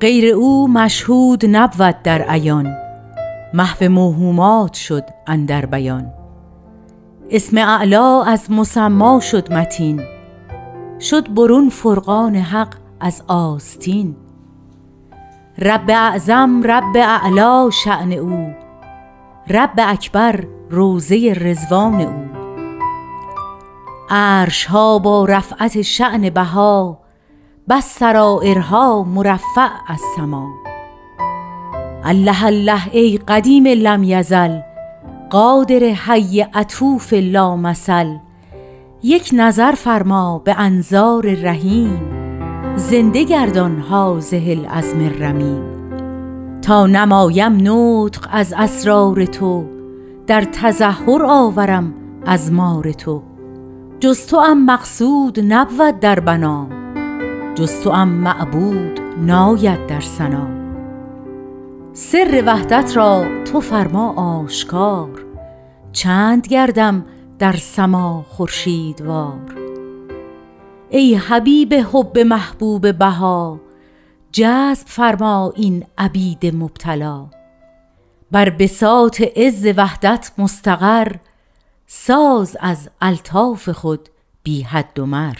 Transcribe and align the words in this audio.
غیر 0.00 0.34
او 0.34 0.68
مشهود 0.68 1.46
نبود 1.46 2.02
در 2.02 2.22
عیان. 2.22 2.76
محو 3.54 3.88
موهومات 3.88 4.74
شد 4.74 5.04
اندر 5.26 5.66
بیان. 5.66 6.12
اسم 7.30 7.58
اعلا 7.58 8.22
از 8.22 8.50
مسما 8.50 9.20
شد 9.20 9.52
متین. 9.52 10.02
شد 11.00 11.34
برون 11.34 11.68
فرقان 11.68 12.36
حق 12.36 12.74
از 13.00 13.22
آستین. 13.28 14.16
رب 15.58 15.90
اعظم 15.90 16.62
رب 16.64 16.96
اعلا 16.96 17.70
شعن 17.70 18.12
او. 18.12 18.52
رب 19.48 19.74
اکبر 19.78 20.44
روزه 20.70 21.34
رزوان 21.40 22.00
او. 22.00 22.24
عرش 24.10 24.64
ها 24.64 24.98
با 24.98 25.24
رفعت 25.24 25.82
شعن 25.82 26.30
بها 26.30 26.98
بس 27.70 27.98
سرائرها 27.98 29.02
مرفع 29.02 29.68
از 29.86 30.00
سما. 30.16 30.50
الله 32.04 32.44
الله 32.44 32.88
ای 32.92 33.18
قدیم 33.28 33.66
لم 33.66 34.04
یزل 34.04 34.58
قادر 35.30 35.84
حی 35.84 36.40
عطوف 36.40 37.12
لا 37.12 37.56
مثل 37.56 38.16
یک 39.02 39.30
نظر 39.32 39.72
فرما 39.72 40.38
به 40.38 40.54
انظار 40.58 41.34
رحیم 41.34 42.00
زنده 42.76 43.24
گردان 43.24 43.78
حاضه 43.78 44.44
العزم 44.46 45.00
رمیم. 45.20 45.62
تا 46.62 46.86
نمایم 46.86 47.58
نطق 47.62 48.28
از 48.32 48.54
اسرار 48.56 49.24
تو 49.24 49.64
در 50.26 50.44
تظهر 50.44 51.22
آورم 51.24 51.94
از 52.26 52.52
مار 52.52 52.92
تو. 52.92 53.22
جز 54.00 54.26
تو 54.26 54.54
مقصود 54.54 55.40
نبود 55.40 56.00
در 56.00 56.20
بنام. 56.20 56.79
جز 57.60 57.80
تو 57.80 57.90
ام 57.90 58.08
معبود 58.08 59.00
ناید 59.18 59.86
در 59.86 60.00
سنا 60.00 60.48
سر 61.92 62.42
وحدت 62.46 62.96
را 62.96 63.24
تو 63.44 63.60
فرما 63.60 64.12
آشکار 64.12 65.24
چند 65.92 66.46
گردم 66.46 67.06
در 67.38 67.52
سما 67.52 68.24
خورشیدوار. 68.28 69.54
ای 70.90 71.14
حبیب 71.14 71.74
حب 71.74 72.18
محبوب 72.18 72.92
بها 72.92 73.60
جذب 74.32 74.86
فرما 74.86 75.52
این 75.56 75.84
عبید 75.98 76.56
مبتلا. 76.56 77.26
بر 78.30 78.50
بساط 78.50 79.20
عز 79.36 79.66
وحدت 79.76 80.32
مستقر 80.38 81.12
ساز 81.86 82.56
از 82.60 82.90
الطاف 83.00 83.68
خود 83.68 84.08
بی 84.42 84.62
حد 84.62 84.98
و 84.98 85.06
مر. 85.06 85.36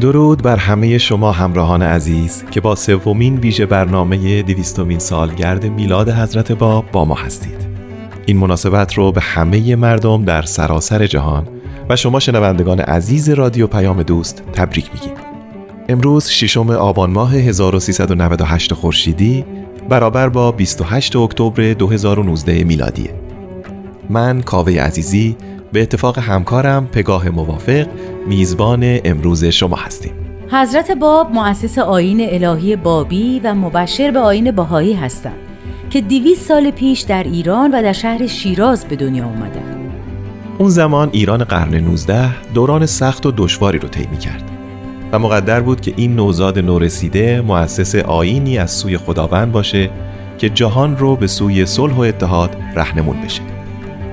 درود 0.00 0.42
بر 0.42 0.56
همه 0.56 0.98
شما 0.98 1.32
همراهان 1.32 1.82
عزیز 1.82 2.44
که 2.50 2.60
با 2.60 2.74
سومین 2.74 3.36
ویژه 3.36 3.66
برنامه 3.66 4.42
دویستمین 4.42 4.98
سالگرد 4.98 5.64
میلاد 5.66 6.08
حضرت 6.08 6.52
باب 6.52 6.90
با 6.92 7.04
ما 7.04 7.14
هستید. 7.14 7.66
این 8.26 8.36
مناسبت 8.36 8.94
رو 8.94 9.12
به 9.12 9.20
همه 9.20 9.76
مردم 9.76 10.24
در 10.24 10.42
سراسر 10.42 11.06
جهان 11.06 11.48
و 11.88 11.96
شما 11.96 12.20
شنوندگان 12.20 12.80
عزیز 12.80 13.28
رادیو 13.28 13.66
پیام 13.66 14.02
دوست 14.02 14.42
تبریک 14.52 14.90
میگیم. 14.94 15.14
امروز 15.88 16.28
ششم 16.28 16.70
آبان 16.70 17.10
ماه 17.10 17.34
1398 17.34 18.74
خورشیدی 18.74 19.44
برابر 19.88 20.28
با 20.28 20.52
28 20.52 21.16
اکتبر 21.16 21.72
2019 21.72 22.64
میلادیه. 22.64 23.10
من 24.10 24.42
کاوه 24.42 24.72
عزیزی 24.72 25.36
به 25.72 25.82
اتفاق 25.82 26.18
همکارم 26.18 26.86
پگاه 26.86 27.28
موافق 27.28 27.86
میزبان 28.26 28.98
امروز 29.04 29.44
شما 29.44 29.76
هستیم. 29.76 30.12
حضرت 30.50 30.90
باب 30.90 31.30
مؤسس 31.30 31.78
آین 31.78 32.28
الهی 32.30 32.76
بابی 32.76 33.40
و 33.44 33.54
مبشر 33.54 34.10
به 34.10 34.18
آین 34.18 34.50
باهایی 34.50 34.94
هستند 34.94 35.36
که 35.90 36.00
دیویس 36.00 36.48
سال 36.48 36.70
پیش 36.70 37.00
در 37.00 37.24
ایران 37.24 37.70
و 37.70 37.82
در 37.82 37.92
شهر 37.92 38.26
شیراز 38.26 38.84
به 38.84 38.96
دنیا 38.96 39.24
اومدن. 39.24 39.90
اون 40.58 40.68
زمان 40.68 41.08
ایران 41.12 41.44
قرن 41.44 41.74
19 41.74 42.52
دوران 42.52 42.86
سخت 42.86 43.26
و 43.26 43.32
دشواری 43.36 43.78
رو 43.78 43.88
طی 43.88 44.16
کرد 44.16 44.50
و 45.12 45.18
مقدر 45.18 45.60
بود 45.60 45.80
که 45.80 45.92
این 45.96 46.16
نوزاد 46.16 46.58
نورسیده 46.58 47.40
مؤسس 47.40 47.94
آینی 47.94 48.58
از 48.58 48.70
سوی 48.70 48.98
خداوند 48.98 49.52
باشه 49.52 49.90
که 50.38 50.48
جهان 50.48 50.96
رو 50.96 51.16
به 51.16 51.26
سوی 51.26 51.66
صلح 51.66 51.94
و 51.94 52.00
اتحاد 52.00 52.56
رهنمون 52.74 53.20
بشه. 53.20 53.55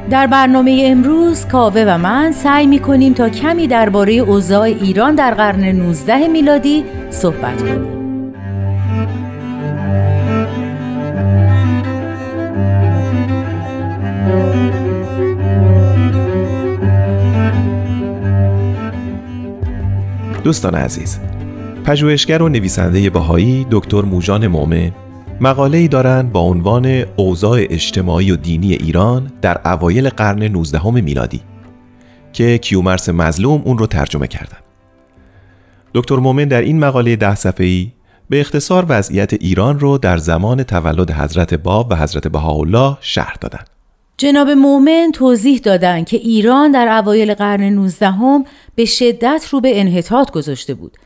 در 0.09 0.27
برنامه 0.27 0.83
امروز 0.85 1.45
کاوه 1.45 1.83
و 1.87 1.97
من 1.97 2.31
سعی 2.31 2.67
می 2.67 2.79
کنیم 2.79 3.13
تا 3.13 3.29
کمی 3.29 3.67
درباره 3.67 4.13
اوضاع 4.13 4.61
ایران 4.61 5.15
در 5.15 5.33
قرن 5.33 5.63
19 5.63 6.27
میلادی 6.27 6.83
صحبت 7.09 7.61
کنیم. 7.61 7.93
دوستان 20.43 20.75
عزیز 20.75 21.19
پژوهشگر 21.85 22.41
و 22.41 22.49
نویسنده 22.49 23.09
بهایی 23.09 23.67
دکتر 23.71 24.01
موجان 24.01 24.47
مومن 24.47 24.91
مقاله 25.41 25.77
ای 25.77 25.87
دارند 25.87 26.31
با 26.31 26.39
عنوان 26.39 27.05
اوضاع 27.15 27.59
اجتماعی 27.69 28.31
و 28.31 28.35
دینی 28.35 28.73
ایران 28.73 29.31
در 29.41 29.61
اوایل 29.65 30.09
قرن 30.09 30.43
19 30.43 30.91
میلادی 30.91 31.41
که 32.33 32.57
کیومرس 32.57 33.09
مظلوم 33.09 33.61
اون 33.65 33.77
رو 33.77 33.87
ترجمه 33.87 34.27
کردن. 34.27 34.57
دکتر 35.93 36.15
مومن 36.15 36.47
در 36.47 36.61
این 36.61 36.79
مقاله 36.79 37.15
ده 37.15 37.35
صفحه‌ای 37.35 37.91
به 38.29 38.39
اختصار 38.39 38.85
وضعیت 38.89 39.33
ایران 39.33 39.79
رو 39.79 39.97
در 39.97 40.17
زمان 40.17 40.63
تولد 40.63 41.11
حضرت 41.11 41.53
باب 41.53 41.87
و 41.91 41.95
حضرت 41.95 42.27
بهاءالله 42.27 42.97
شرح 43.01 43.35
دادند. 43.41 43.67
جناب 44.17 44.49
مومن 44.49 45.11
توضیح 45.13 45.59
دادند 45.59 46.05
که 46.05 46.17
ایران 46.17 46.71
در 46.71 46.99
اوایل 46.99 47.33
قرن 47.33 47.63
19 47.63 48.13
به 48.75 48.85
شدت 48.85 49.47
رو 49.51 49.61
به 49.61 49.79
انحطاط 49.79 50.31
گذاشته 50.31 50.73
بود 50.73 50.97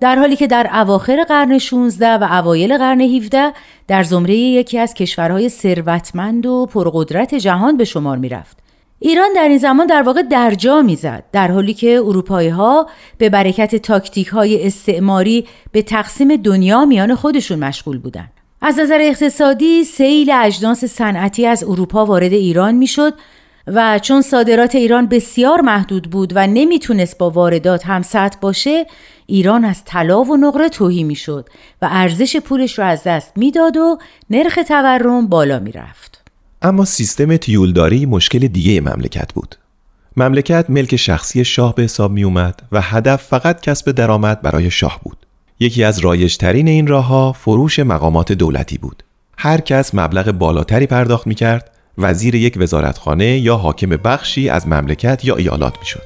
در 0.00 0.16
حالی 0.16 0.36
که 0.36 0.46
در 0.46 0.70
اواخر 0.72 1.24
قرن 1.24 1.58
16 1.58 2.14
و 2.14 2.24
اوایل 2.24 2.78
قرن 2.78 3.00
17 3.00 3.52
در 3.88 4.02
زمره 4.02 4.34
یکی 4.36 4.78
از 4.78 4.94
کشورهای 4.94 5.48
ثروتمند 5.48 6.46
و 6.46 6.66
پرقدرت 6.66 7.34
جهان 7.34 7.76
به 7.76 7.84
شمار 7.84 8.18
می 8.18 8.28
رفت. 8.28 8.58
ایران 8.98 9.28
در 9.36 9.48
این 9.48 9.58
زمان 9.58 9.86
در 9.86 10.02
واقع 10.02 10.22
درجا 10.22 10.82
می‌زد 10.82 11.24
در 11.32 11.50
حالی 11.50 11.74
که 11.74 11.96
اروپایی 12.04 12.48
ها 12.48 12.86
به 13.18 13.28
برکت 13.28 13.76
تاکتیک 13.76 14.26
های 14.26 14.66
استعماری 14.66 15.46
به 15.72 15.82
تقسیم 15.82 16.36
دنیا 16.36 16.84
میان 16.84 17.14
خودشون 17.14 17.58
مشغول 17.58 17.98
بودند. 17.98 18.32
از 18.62 18.78
نظر 18.78 18.98
اقتصادی 19.00 19.84
سیل 19.84 20.30
اجناس 20.30 20.84
صنعتی 20.84 21.46
از 21.46 21.64
اروپا 21.64 22.06
وارد 22.06 22.32
ایران 22.32 22.74
می‌شد 22.74 23.14
و 23.66 23.98
چون 23.98 24.22
صادرات 24.22 24.74
ایران 24.74 25.06
بسیار 25.06 25.60
محدود 25.60 26.10
بود 26.10 26.32
و 26.34 26.46
نمی‌تونست 26.46 27.18
با 27.18 27.30
واردات 27.30 27.86
هم 27.86 28.02
سطح 28.02 28.38
باشه 28.40 28.86
ایران 29.26 29.64
از 29.64 29.84
طلا 29.84 30.22
و 30.22 30.36
نقره 30.36 30.68
توهی 30.68 31.04
می‌شد 31.04 31.48
و 31.82 31.88
ارزش 31.90 32.36
پولش 32.36 32.78
رو 32.78 32.84
از 32.84 33.02
دست 33.02 33.32
می‌داد 33.36 33.76
و 33.76 33.98
نرخ 34.30 34.58
تورم 34.68 35.26
بالا 35.26 35.58
می‌رفت. 35.58 36.22
اما 36.62 36.84
سیستم 36.84 37.36
تیولداری 37.36 38.06
مشکل 38.06 38.38
دیگه 38.38 38.80
مملکت 38.80 39.32
بود. 39.32 39.54
مملکت 40.16 40.64
ملک 40.68 40.96
شخصی 40.96 41.44
شاه 41.44 41.74
به 41.74 41.82
حساب 41.82 42.12
می 42.12 42.24
اومد 42.24 42.62
و 42.72 42.80
هدف 42.80 43.22
فقط 43.22 43.60
کسب 43.60 43.90
درآمد 43.90 44.42
برای 44.42 44.70
شاه 44.70 45.00
بود. 45.02 45.16
یکی 45.60 45.84
از 45.84 45.98
رایجترین 45.98 46.68
این 46.68 46.86
راهها 46.86 47.32
فروش 47.32 47.78
مقامات 47.78 48.32
دولتی 48.32 48.78
بود. 48.78 49.02
هر 49.38 49.60
کس 49.60 49.94
مبلغ 49.94 50.32
بالاتری 50.32 50.86
پرداخت 50.86 51.26
می 51.26 51.34
کرد 51.34 51.75
وزیر 51.98 52.34
یک 52.34 52.54
وزارتخانه 52.56 53.38
یا 53.38 53.56
حاکم 53.56 53.88
بخشی 53.88 54.48
از 54.48 54.68
مملکت 54.68 55.24
یا 55.24 55.36
ایالات 55.36 55.78
می‌شد. 55.78 56.02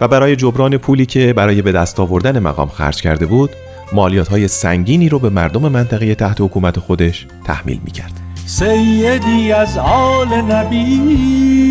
و 0.00 0.08
برای 0.08 0.36
جبران 0.36 0.78
پولی 0.78 1.06
که 1.06 1.32
برای 1.32 1.62
به 1.62 1.72
دست 1.72 2.00
آوردن 2.00 2.38
مقام 2.38 2.68
خرج 2.68 3.00
کرده 3.00 3.26
بود 3.26 3.50
مالیات 3.92 4.28
های 4.28 4.48
سنگینی 4.48 5.08
رو 5.08 5.18
به 5.18 5.30
مردم 5.30 5.68
منطقه 5.68 6.14
تحت 6.14 6.40
حکومت 6.40 6.78
خودش 6.78 7.26
تحمیل 7.44 7.80
می 7.84 7.90
کرد 7.90 8.12
سیدی 8.46 9.52
از 9.52 9.78
آل 9.78 10.34
نبی 10.34 11.62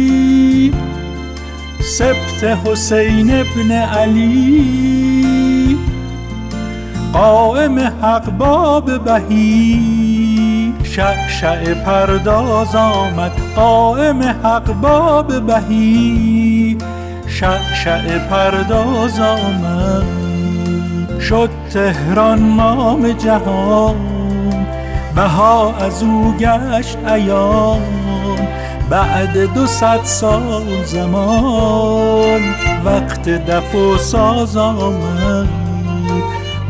سبت 1.81 2.43
حسین 2.43 3.31
ابن 3.35 3.71
علی 3.71 5.31
قائم 7.13 7.79
حق 7.79 8.29
باب 8.37 9.03
بهی 9.03 10.73
شعشع 10.83 11.73
پرداز 11.73 12.75
آمد 12.75 13.40
قائم 13.55 14.21
حق 14.21 14.73
باب 14.73 15.45
بهی. 15.45 16.77
شعشع 17.27 18.17
پرداز 18.17 19.19
آمد. 19.19 20.21
شد 21.19 21.49
تهران 21.73 22.55
نام 22.55 23.11
جهان. 23.11 23.95
بها 25.15 25.73
از 25.75 26.03
او 26.03 26.33
گشت 26.39 26.97
ایام 27.07 27.81
بعد 28.89 29.53
دو 29.53 29.65
صد 29.65 29.99
سال 30.03 30.85
زمان. 30.85 32.41
وقت 32.85 33.29
دف 33.29 33.75
و 33.75 33.97
ساز 33.97 34.57
آمد. 34.57 35.47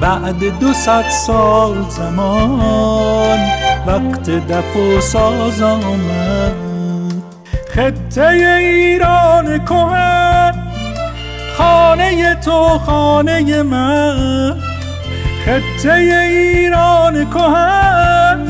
بعد 0.01 0.59
دو 0.59 0.73
صد 0.73 1.09
سال 1.09 1.75
زمان. 1.89 3.39
وقت 3.87 4.29
دف 4.29 4.75
و 4.75 5.01
ساز 5.01 5.61
آمد. 5.61 6.50
خطه 7.75 8.27
ایران 8.27 9.65
کهن. 9.65 10.53
خانه 11.57 12.35
تو 12.35 12.79
خانه 12.85 13.63
من. 13.63 14.55
خطه 15.45 15.93
ایران 15.93 17.29
کهن. 17.29 18.47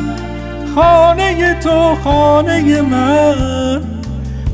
خانه 0.75 1.59
تو 1.59 1.95
خانه 2.03 2.81
من. 2.81 3.81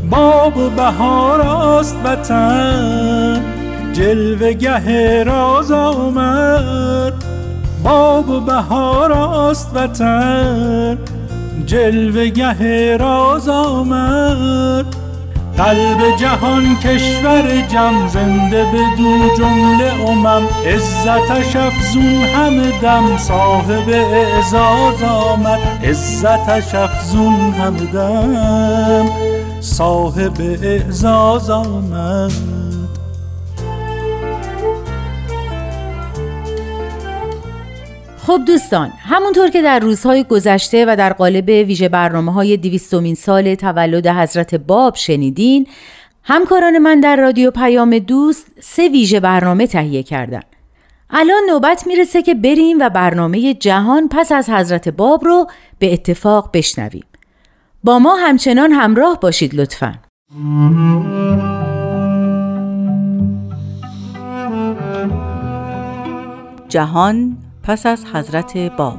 باب 0.10 0.58
و 0.58 0.70
بهار 0.70 1.42
است 1.42 1.96
وطن. 2.04 3.42
جلوه 3.94 4.54
گه 4.54 5.24
راز 5.24 5.72
آمد. 5.72 7.14
باب 7.84 8.30
و 8.30 8.40
بهار 8.40 9.12
است 9.14 9.72
وطن. 9.76 10.98
جلوه 11.66 12.30
گه 12.30 12.98
راز 12.98 13.50
آمد. 13.50 14.86
قلب 15.58 16.18
جهان 16.20 16.76
کشور 16.76 17.62
جم 17.62 18.08
زنده 18.08 18.66
به 18.72 18.84
دو 18.98 19.36
جمله 19.38 20.10
امم. 20.10 20.48
عزتش 20.66 21.56
افزون 21.56 22.22
همه 22.36 22.80
دم 22.82 23.18
صاحب 23.18 23.90
اعزاز 23.90 25.04
آمد. 25.04 25.60
عزتش 25.84 26.76
افزون 26.76 27.54
همه 27.54 27.86
دم 27.94 29.10
صاحب 29.60 30.42
اعزاز 30.64 31.50
آمد. 31.50 32.57
خب 38.28 38.42
دوستان 38.46 38.90
همونطور 38.90 39.50
که 39.50 39.62
در 39.62 39.80
روزهای 39.80 40.24
گذشته 40.24 40.86
و 40.88 40.96
در 40.96 41.14
قالب 41.14 41.48
ویژه 41.48 41.90
برنامه 41.90 42.34
های 42.34 42.58
دیویستومین 42.58 43.16
سال 43.16 43.56
تولد 43.56 44.08
حضرت 44.08 44.56
باب 44.56 44.96
شنیدین 44.96 45.68
همکاران 46.24 46.78
من 46.78 47.00
در 47.00 47.16
رادیو 47.16 47.52
پیام 47.52 48.00
دوست 48.00 48.48
سه 48.60 48.90
ویژه 48.90 49.20
برنامه 49.20 49.68
تهیه 49.68 50.04
کردن. 50.04 50.42
الان 51.10 51.42
نوبت 51.50 51.88
می‌رسه 51.88 52.22
که 52.22 52.34
بریم 52.34 52.78
و 52.80 52.90
برنامه 52.90 53.54
جهان 53.54 54.10
پس 54.12 54.32
از 54.32 54.50
حضرت 54.50 54.90
باب 54.90 55.26
رو 55.26 55.48
به 55.80 55.94
اتفاق 55.94 56.50
بشنویم. 56.54 57.06
با 57.84 58.00
ما 58.00 58.16
همچنان 58.16 58.72
همراه 58.72 59.20
باشید 59.20 59.56
لطفا. 59.56 59.96
جهان 66.70 67.38
پس 67.68 67.86
از 67.86 68.06
حضرت 68.14 68.58
باب. 68.58 68.98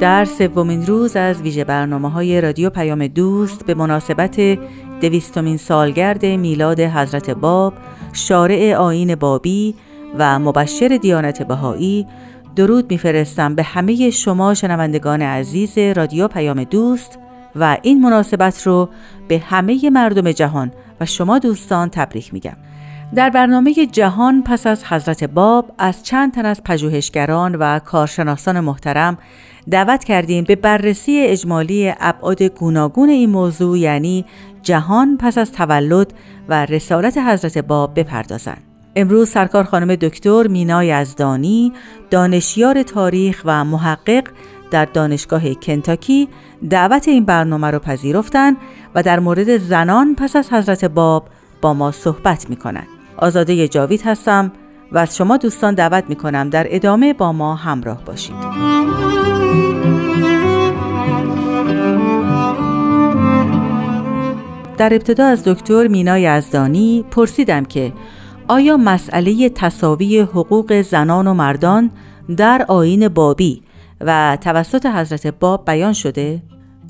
در 0.00 0.24
سومین 0.24 0.86
روز 0.86 1.16
از 1.16 1.42
ویژه 1.42 1.64
برنامه 1.64 2.10
های 2.10 2.40
رادیو 2.40 2.70
پیام 2.70 3.06
دوست 3.06 3.66
به 3.66 3.74
مناسبت 3.74 4.58
دویستمین 5.00 5.56
سالگرد 5.56 6.26
میلاد 6.26 6.80
حضرت 6.80 7.30
باب 7.30 7.74
شارع 8.12 8.74
آین 8.74 9.14
بابی 9.14 9.74
و 10.18 10.38
مبشر 10.38 10.98
دیانت 11.02 11.42
بهایی 11.42 12.06
درود 12.56 12.90
میفرستم 12.90 13.54
به 13.54 13.62
همه 13.62 14.10
شما 14.10 14.54
شنوندگان 14.54 15.22
عزیز 15.22 15.78
رادیو 15.78 16.28
پیام 16.28 16.64
دوست 16.64 17.18
و 17.56 17.78
این 17.82 18.00
مناسبت 18.00 18.66
رو 18.66 18.88
به 19.28 19.38
همه 19.38 19.90
مردم 19.90 20.32
جهان 20.32 20.72
و 21.00 21.06
شما 21.06 21.38
دوستان 21.38 21.88
تبریک 21.88 22.34
میگم 22.34 22.56
در 23.14 23.30
برنامه 23.30 23.74
جهان 23.86 24.42
پس 24.42 24.66
از 24.66 24.84
حضرت 24.84 25.24
باب 25.24 25.72
از 25.78 26.02
چند 26.02 26.34
تن 26.34 26.46
از 26.46 26.62
پژوهشگران 26.64 27.54
و 27.54 27.78
کارشناسان 27.78 28.60
محترم 28.60 29.18
دعوت 29.70 30.04
کردیم 30.04 30.44
به 30.44 30.56
بررسی 30.56 31.18
اجمالی 31.18 31.92
ابعاد 32.00 32.42
گوناگون 32.42 33.08
این 33.08 33.30
موضوع 33.30 33.78
یعنی 33.78 34.24
جهان 34.62 35.16
پس 35.16 35.38
از 35.38 35.52
تولد 35.52 36.12
و 36.48 36.66
رسالت 36.66 37.18
حضرت 37.18 37.58
باب 37.58 38.00
بپردازند. 38.00 38.62
امروز 38.96 39.28
سرکار 39.28 39.64
خانم 39.64 39.94
دکتر 39.94 40.46
مینا 40.46 40.84
یزدانی 40.84 41.72
دانشیار 42.10 42.82
تاریخ 42.82 43.42
و 43.44 43.64
محقق 43.64 44.24
در 44.72 44.84
دانشگاه 44.84 45.54
کنتاکی 45.54 46.28
دعوت 46.70 47.08
این 47.08 47.24
برنامه 47.24 47.70
رو 47.70 47.78
پذیرفتند 47.78 48.56
و 48.94 49.02
در 49.02 49.20
مورد 49.20 49.56
زنان 49.56 50.14
پس 50.14 50.36
از 50.36 50.52
حضرت 50.52 50.84
باب 50.84 51.28
با 51.60 51.74
ما 51.74 51.90
صحبت 51.90 52.50
می 52.50 52.56
کنند. 52.56 52.86
آزاده 53.16 53.68
جاوید 53.68 54.02
هستم 54.04 54.52
و 54.92 54.98
از 54.98 55.16
شما 55.16 55.36
دوستان 55.36 55.74
دعوت 55.74 56.04
می 56.08 56.16
کنم 56.16 56.50
در 56.50 56.66
ادامه 56.70 57.12
با 57.12 57.32
ما 57.32 57.54
همراه 57.54 58.04
باشید. 58.04 58.34
در 64.78 64.94
ابتدا 64.94 65.26
از 65.26 65.44
دکتر 65.44 65.86
مینا 65.86 66.18
یزدانی 66.18 67.04
پرسیدم 67.10 67.64
که 67.64 67.92
آیا 68.48 68.76
مسئله 68.76 69.48
تصاوی 69.48 70.20
حقوق 70.20 70.82
زنان 70.82 71.26
و 71.26 71.34
مردان 71.34 71.90
در 72.36 72.64
آین 72.68 73.08
بابی 73.08 73.62
و 74.06 74.36
توسط 74.44 74.86
حضرت 74.86 75.34
باب 75.40 75.64
بیان 75.66 75.92
شده؟ 75.92 76.38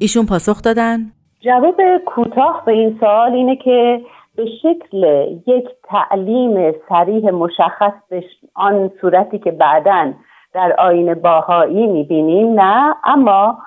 ایشون 0.01 0.27
پاسخ 0.27 0.63
دادن؟ 0.63 0.99
جواب 1.41 1.81
کوتاه 2.07 2.63
به 2.67 2.73
این 2.73 2.97
سوال 3.01 3.33
اینه 3.33 3.57
که 3.57 4.01
به 4.37 4.47
شکل 4.63 5.27
یک 5.47 5.65
تعلیم 5.85 6.75
سریح 6.89 7.31
مشخص 7.31 7.93
به 8.11 8.25
آن 8.55 8.91
صورتی 9.01 9.39
که 9.39 9.51
بعدا 9.51 10.13
در 10.55 10.75
آین 10.79 11.15
باهایی 11.15 11.87
می‌بینیم 11.87 12.61
نه 12.61 12.95
اما 13.05 13.59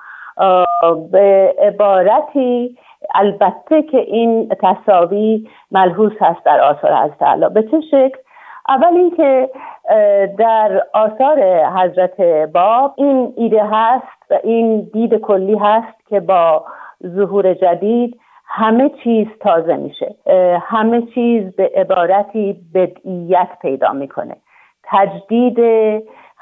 به 1.12 1.56
عبارتی 1.60 2.78
البته 3.16 3.82
که 3.82 3.98
این 3.98 4.52
تصاوی 4.62 5.50
ملحوظ 5.72 6.12
هست 6.22 6.44
در 6.46 6.60
آثار 6.60 6.94
حضرت 6.94 7.54
به 7.54 7.64
چه 7.64 7.82
شکل 7.82 8.18
اول 8.70 8.98
اینکه 8.98 9.50
در 10.38 10.84
آثار 10.94 11.66
حضرت 11.66 12.22
باب 12.54 12.94
این 12.98 13.34
ایده 13.38 13.64
هست 13.72 14.32
و 14.32 14.40
این 14.44 14.90
دید 14.94 15.16
کلی 15.16 15.56
هست 15.56 16.08
که 16.10 16.20
با 16.20 16.66
ظهور 17.08 17.54
جدید 17.54 18.20
همه 18.48 18.92
چیز 19.04 19.28
تازه 19.40 19.76
میشه. 19.76 20.16
همه 20.62 21.02
چیز 21.02 21.56
به 21.56 21.72
عبارتی 21.76 22.58
بدعیت 22.74 23.48
پیدا 23.62 23.92
می‌کنه. 23.94 24.36
تجدید 24.84 25.60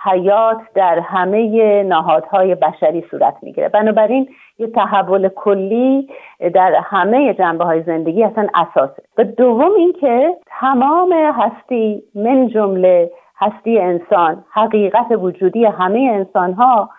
حیات 0.04 0.58
در 0.76 1.00
همه 1.00 1.84
نهادهای 1.84 2.56
بشری 2.56 3.06
صورت 3.12 3.36
می‌گیره. 3.42 3.70
بنابراین 3.70 4.30
یه 4.60 4.68
تحول 4.68 5.30
کلی 5.30 6.10
در 6.54 6.76
همه 6.84 7.34
جنبه 7.34 7.66
های 7.66 7.84
زندگی 7.84 8.24
اصلا 8.24 8.48
اساسه. 8.56 9.04
و 9.18 9.24
دوم 9.24 9.72
اینکه 9.78 10.34
تمام 10.60 11.14
هستی 11.14 12.04
من 12.16 12.48
جمله 12.48 13.12
هستی 13.44 13.80
انسان 13.80 14.44
حقیقت 14.52 15.06
وجودی 15.12 15.66
همه 15.66 16.00
انسان 16.14 16.54
ها 16.54 16.90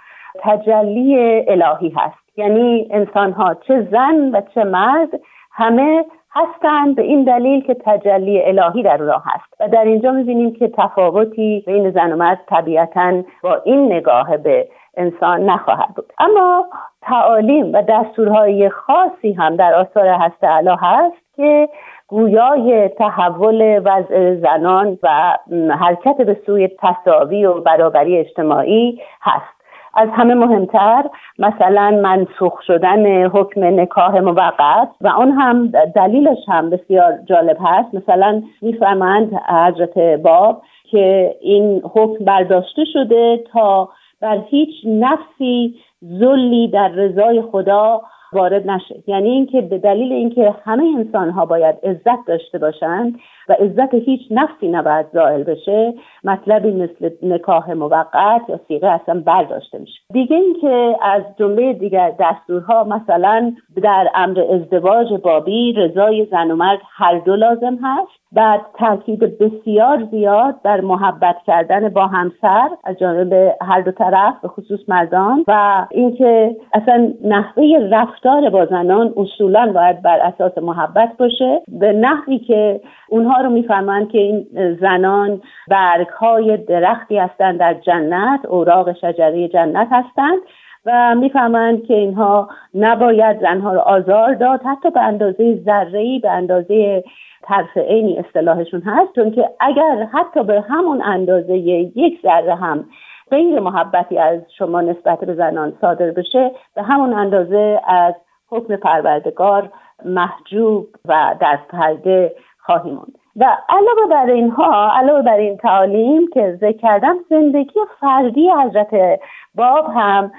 تجلی 0.40 1.44
الهی 1.48 1.88
هست. 1.96 2.38
یعنی 2.38 2.88
انسان 2.90 3.32
ها 3.32 3.54
چه 3.54 3.88
زن 3.90 4.30
و 4.32 4.40
چه 4.54 4.64
مرد 4.64 5.08
همه 5.52 6.04
هستند 6.32 6.96
به 6.96 7.02
این 7.02 7.24
دلیل 7.24 7.60
که 7.60 7.76
تجلی 7.84 8.42
الهی 8.42 8.82
در 8.82 8.96
راه 8.96 9.22
هست. 9.26 9.60
و 9.60 9.68
در 9.68 9.84
اینجا 9.84 10.12
می‌بینیم 10.12 10.52
که 10.52 10.68
تفاوتی 10.68 11.64
بین 11.66 11.90
زن 11.90 12.12
و 12.12 12.16
مرد 12.16 12.40
طبیعتا 12.48 13.22
با 13.42 13.60
این 13.64 13.92
نگاه 13.92 14.36
به 14.36 14.68
انسان 14.96 15.50
نخواهد 15.50 15.94
بود. 15.96 16.12
اما 16.18 16.66
تعالیم 17.02 17.72
و 17.72 17.82
دستورهای 17.82 18.68
خاصی 18.68 19.32
هم 19.32 19.56
در 19.56 19.74
آثار 19.74 20.06
هست 20.06 20.44
علا 20.44 20.76
هست 20.76 21.36
که 21.36 21.68
گویای 22.08 22.88
تحول 22.88 23.80
وضع 23.84 24.34
زنان 24.34 24.98
و 25.02 25.38
حرکت 25.80 26.16
به 26.16 26.36
سوی 26.46 26.68
تصاوی 26.78 27.44
و 27.44 27.60
برابری 27.60 28.18
اجتماعی 28.18 29.00
هست. 29.22 29.54
از 29.96 30.08
همه 30.12 30.34
مهمتر 30.34 31.04
مثلا 31.38 31.90
منسوخ 32.02 32.62
شدن 32.66 33.26
حکم 33.26 33.64
نکاح 33.80 34.18
موقت 34.18 34.88
و 35.00 35.08
اون 35.08 35.30
هم 35.30 35.72
دلیلش 35.94 36.38
هم 36.48 36.70
بسیار 36.70 37.18
جالب 37.24 37.56
هست. 37.60 37.94
مثلا 37.94 38.42
میفرمایند 38.62 39.34
حضرت 39.34 39.98
باب 39.98 40.62
که 40.90 41.36
این 41.40 41.82
حکم 41.94 42.24
برداشته 42.24 42.84
شده 42.92 43.44
تا 43.52 43.88
بر 44.20 44.38
هیچ 44.48 44.70
نفسی 44.86 45.74
ذلی 46.18 46.68
در 46.68 46.88
رضای 46.88 47.42
خدا 47.42 48.02
وارد 48.34 48.70
نشه. 48.70 49.02
یعنی 49.06 49.28
اینکه 49.28 49.60
به 49.60 49.78
دلیل 49.78 50.12
اینکه 50.12 50.54
همه 50.64 50.84
انسان 50.98 51.30
ها 51.30 51.46
باید 51.46 51.76
عزت 51.82 52.26
داشته 52.26 52.58
باشند 52.58 53.18
و 53.48 53.52
عزت 53.52 53.94
هیچ 53.94 54.20
نفسی 54.30 54.68
نباید 54.68 55.06
زائل 55.12 55.42
بشه 55.42 55.94
مطلبی 56.24 56.70
مثل 56.70 57.10
نکاح 57.22 57.72
موقت 57.72 58.42
یا 58.48 58.60
سیغه 58.68 58.88
اصلا 58.88 59.22
برداشته 59.26 59.78
میشه. 59.78 60.00
دیگه 60.12 60.36
اینکه 60.36 60.96
از 61.02 61.22
جمله 61.38 61.72
دیگر 61.72 62.12
دستورها 62.20 62.84
مثلا 62.84 63.52
در 63.82 64.08
امر 64.14 64.40
ازدواج 64.40 65.12
بابی 65.12 65.72
رضای 65.72 66.26
زن 66.30 66.50
و 66.50 66.56
مرد 66.56 66.78
هر 66.96 67.18
دو 67.18 67.36
لازم 67.36 67.78
هست. 67.82 68.10
بعد 68.32 68.60
تاکید 68.78 69.38
بسیار 69.38 70.04
زیاد 70.10 70.62
در 70.62 70.80
محبت 70.80 71.36
کردن 71.46 71.88
با 71.88 72.06
همسر 72.06 72.68
از 72.84 72.98
جانب 72.98 73.32
هر 73.60 73.80
دو 73.80 73.90
طرف 73.90 74.34
به 74.42 74.48
خصوص 74.48 74.80
مردان. 74.88 75.44
و 75.48 75.86
اینکه 75.90 76.56
اصلا 76.72 77.12
نحوه 77.24 77.88
رفتار 77.90 78.50
با 78.50 78.66
زنان 78.66 79.14
اصولا 79.16 79.72
باید 79.72 80.02
بر 80.02 80.18
اساس 80.20 80.58
محبت 80.58 81.16
باشه. 81.18 81.62
به 81.68 81.92
نحوی 81.92 82.38
که 82.38 82.80
اونها 83.08 83.33
رو 83.40 83.50
می‌فهمند 83.50 84.10
که 84.10 84.18
این 84.18 84.46
زنان 84.80 85.42
برگ 85.68 86.08
های 86.08 86.56
درختی 86.56 87.18
هستند 87.18 87.58
در 87.60 87.74
جنت 87.74 88.44
اوراق 88.44 88.92
شجره 88.92 89.48
جنت 89.48 89.88
هستند 89.90 90.38
و 90.86 91.14
می‌فهمند 91.14 91.84
که 91.84 91.94
اینها 91.94 92.48
نباید 92.74 93.40
زنها 93.40 93.72
رو 93.72 93.80
آزار 93.80 94.34
داد 94.34 94.60
حتی 94.62 94.90
به 94.90 95.00
اندازه 95.00 95.62
ذره 95.64 96.18
به 96.22 96.30
اندازه 96.30 97.04
طرف 97.42 97.76
عینی 97.76 98.18
اصطلاحشون 98.18 98.80
هست. 98.80 99.14
چون 99.14 99.30
که 99.30 99.50
اگر 99.60 100.08
حتی 100.12 100.42
به 100.42 100.60
همون 100.60 101.02
اندازه 101.02 101.56
یک 101.56 102.20
ذره 102.22 102.54
هم 102.54 102.84
غیر 103.30 103.60
محبتی 103.60 104.18
از 104.18 104.40
شما 104.58 104.80
نسبت 104.80 105.20
به 105.20 105.34
زنان 105.34 105.72
صادر 105.80 106.10
بشه 106.10 106.50
به 106.74 106.82
همون 106.82 107.12
اندازه 107.12 107.80
از 107.86 108.14
حکم 108.50 108.76
پروردگار 108.76 109.70
محجوب 110.04 110.86
و 111.04 111.34
دست 111.40 111.68
پرده 111.68 112.32
خواهیم 112.58 112.94
موند. 112.94 113.23
و 113.36 113.56
علاوه 113.68 114.06
بر 114.10 114.26
اینها 114.30 114.90
علاوه 114.92 115.22
بر 115.22 115.36
این 115.36 115.56
تعالیم 115.56 116.28
که 116.34 116.58
ذکر 116.60 116.78
کردم 116.78 117.16
زندگی 117.30 117.80
فردی 118.00 118.50
حضرت 118.50 119.20
باب 119.54 119.86
هم 119.94 120.32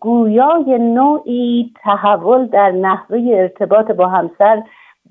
گویای 0.00 0.78
نوعی 0.78 1.72
تحول 1.82 2.46
در 2.46 2.70
نحوه 2.70 3.30
ارتباط 3.32 3.90
با 3.90 4.06
همسر 4.06 4.62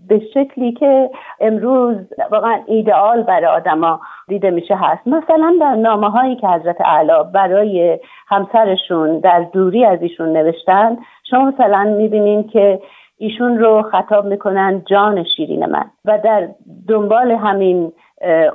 به 0.07 0.21
شکلی 0.33 0.71
که 0.71 1.09
امروز 1.39 1.97
واقعا 2.31 2.59
ایدئال 2.65 3.23
برای 3.23 3.45
آدما 3.45 3.99
دیده 4.27 4.49
میشه 4.49 4.75
هست. 4.75 5.07
مثلا 5.07 5.57
در 5.61 5.75
نامه 5.75 6.09
هایی 6.09 6.35
که 6.35 6.47
حضرت 6.47 6.81
اعلی 6.81 7.11
برای 7.33 7.99
همسرشون 8.27 9.19
در 9.19 9.39
دوری 9.39 9.85
از 9.85 10.01
ایشون 10.01 10.29
نوشتن 10.33 10.97
شما 11.29 11.45
مثلا 11.45 11.83
می‌بینین 11.83 12.47
که 12.47 12.79
ایشون 13.19 13.57
رو 13.57 13.81
خطاب 13.81 14.25
می‌کنن 14.25 14.81
جان 14.85 15.23
شیرین 15.35 15.65
من. 15.65 15.85
و 16.05 16.19
در 16.23 16.47
دنبال 16.87 17.31
همین 17.31 17.91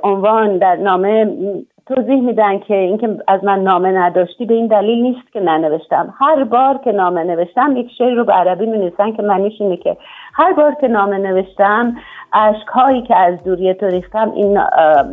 عنوان 0.03 0.57
در 0.57 0.75
نامه 0.75 1.25
توضیح 1.87 2.21
میدن 2.21 2.59
که 2.59 2.75
اینکه 2.75 3.17
از 3.27 3.43
من 3.43 3.59
نامه 3.59 3.91
نداشتی 3.91 4.45
به 4.45 4.53
این 4.53 4.67
دلیل 4.67 5.01
نیست 5.01 5.33
که 5.33 5.39
ننوشتم. 5.39 6.13
هر 6.19 6.43
بار 6.43 6.77
که 6.77 6.91
نامه 6.91 7.23
نوشتم 7.23 7.77
یک 7.77 7.91
شعر 7.97 8.13
رو 8.13 8.25
به 8.25 8.33
عربی 8.33 8.65
می 8.65 8.91
که 9.17 9.23
معنیش 9.23 9.61
اینه 9.61 9.77
که 9.77 9.97
هر 10.33 10.53
بار 10.53 10.75
که 10.81 10.87
نامه 10.87 11.17
نوشتم 11.17 11.95
هایی 12.73 13.01
که 13.01 13.15
از 13.15 13.43
دوری 13.43 13.73
تو 13.73 13.85
ریختم 13.85 14.31
این 14.31 14.57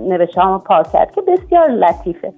نوشته 0.09 0.43
رو 0.43 0.59
پاک 0.59 0.87
کرد 0.93 1.13
که 1.15 1.21
بسیار 1.21 1.71
لطیفه. 1.71 2.33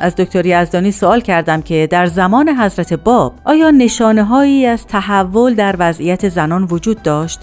از 0.00 0.16
دکتر 0.16 0.46
یزدانی 0.46 0.90
سوال 0.90 1.20
کردم 1.20 1.62
که 1.62 1.88
در 1.90 2.06
زمان 2.06 2.48
حضرت 2.48 2.92
باب 2.92 3.32
آیا 3.44 3.70
نشانه 3.70 4.24
هایی 4.24 4.66
از 4.66 4.86
تحول 4.86 5.54
در 5.54 5.74
وضعیت 5.78 6.28
زنان 6.28 6.62
وجود 6.70 7.02
داشت؟ 7.02 7.40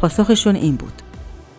پاسخشون 0.00 0.54
این 0.54 0.76
بود 0.76 0.92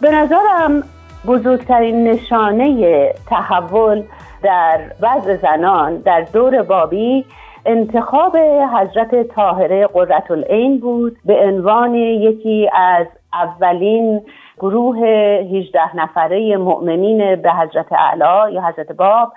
به 0.02 0.12
نظرم 0.12 0.84
بزرگترین 1.28 2.08
نشانه 2.08 3.14
تحول 3.30 4.04
در 4.44 4.80
وضع 5.02 5.38
زنان 5.38 5.98
در 5.98 6.22
دور 6.34 6.62
بابی 6.62 7.26
انتخاب 7.66 8.38
حضرت 8.78 9.28
طاهره 9.28 9.88
قررت 9.88 10.32
العین 10.32 10.80
بود 10.80 11.18
به 11.26 11.34
عنوان 11.34 11.96
یکی 11.96 12.70
از 12.74 13.08
اولین 13.34 14.22
گروه 14.60 14.98
18 14.98 15.96
نفره 15.96 16.58
مؤمنین 16.58 17.36
به 17.36 17.52
حضرت 17.52 17.94
اعلی 17.94 18.54
یا 18.54 18.62
حضرت 18.62 18.92
باب 18.92 19.34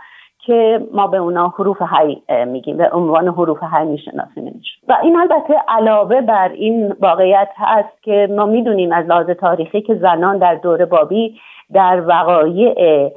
که 0.48 0.80
ما 0.92 1.06
به 1.06 1.16
اونا 1.16 1.54
حروف 1.58 1.82
حی 1.82 2.22
میگیم 2.46 2.76
به 2.76 2.90
عنوان 2.92 3.28
حروف 3.28 3.62
حی 3.62 3.84
می‌شناسیم 3.84 4.62
و 4.88 4.96
این 5.02 5.16
البته 5.16 5.54
علاوه 5.68 6.20
بر 6.20 6.48
این 6.48 6.94
واقعیت 7.00 7.48
هست 7.56 8.02
که 8.02 8.28
ما 8.30 8.46
می‌دونیم 8.46 8.92
از 8.92 9.06
لحاظ 9.06 9.30
تاریخی 9.30 9.80
که 9.80 9.94
زنان 9.94 10.38
در 10.38 10.54
دور 10.54 10.84
بابی 10.84 11.40
در 11.72 12.02
وقایع 12.06 13.08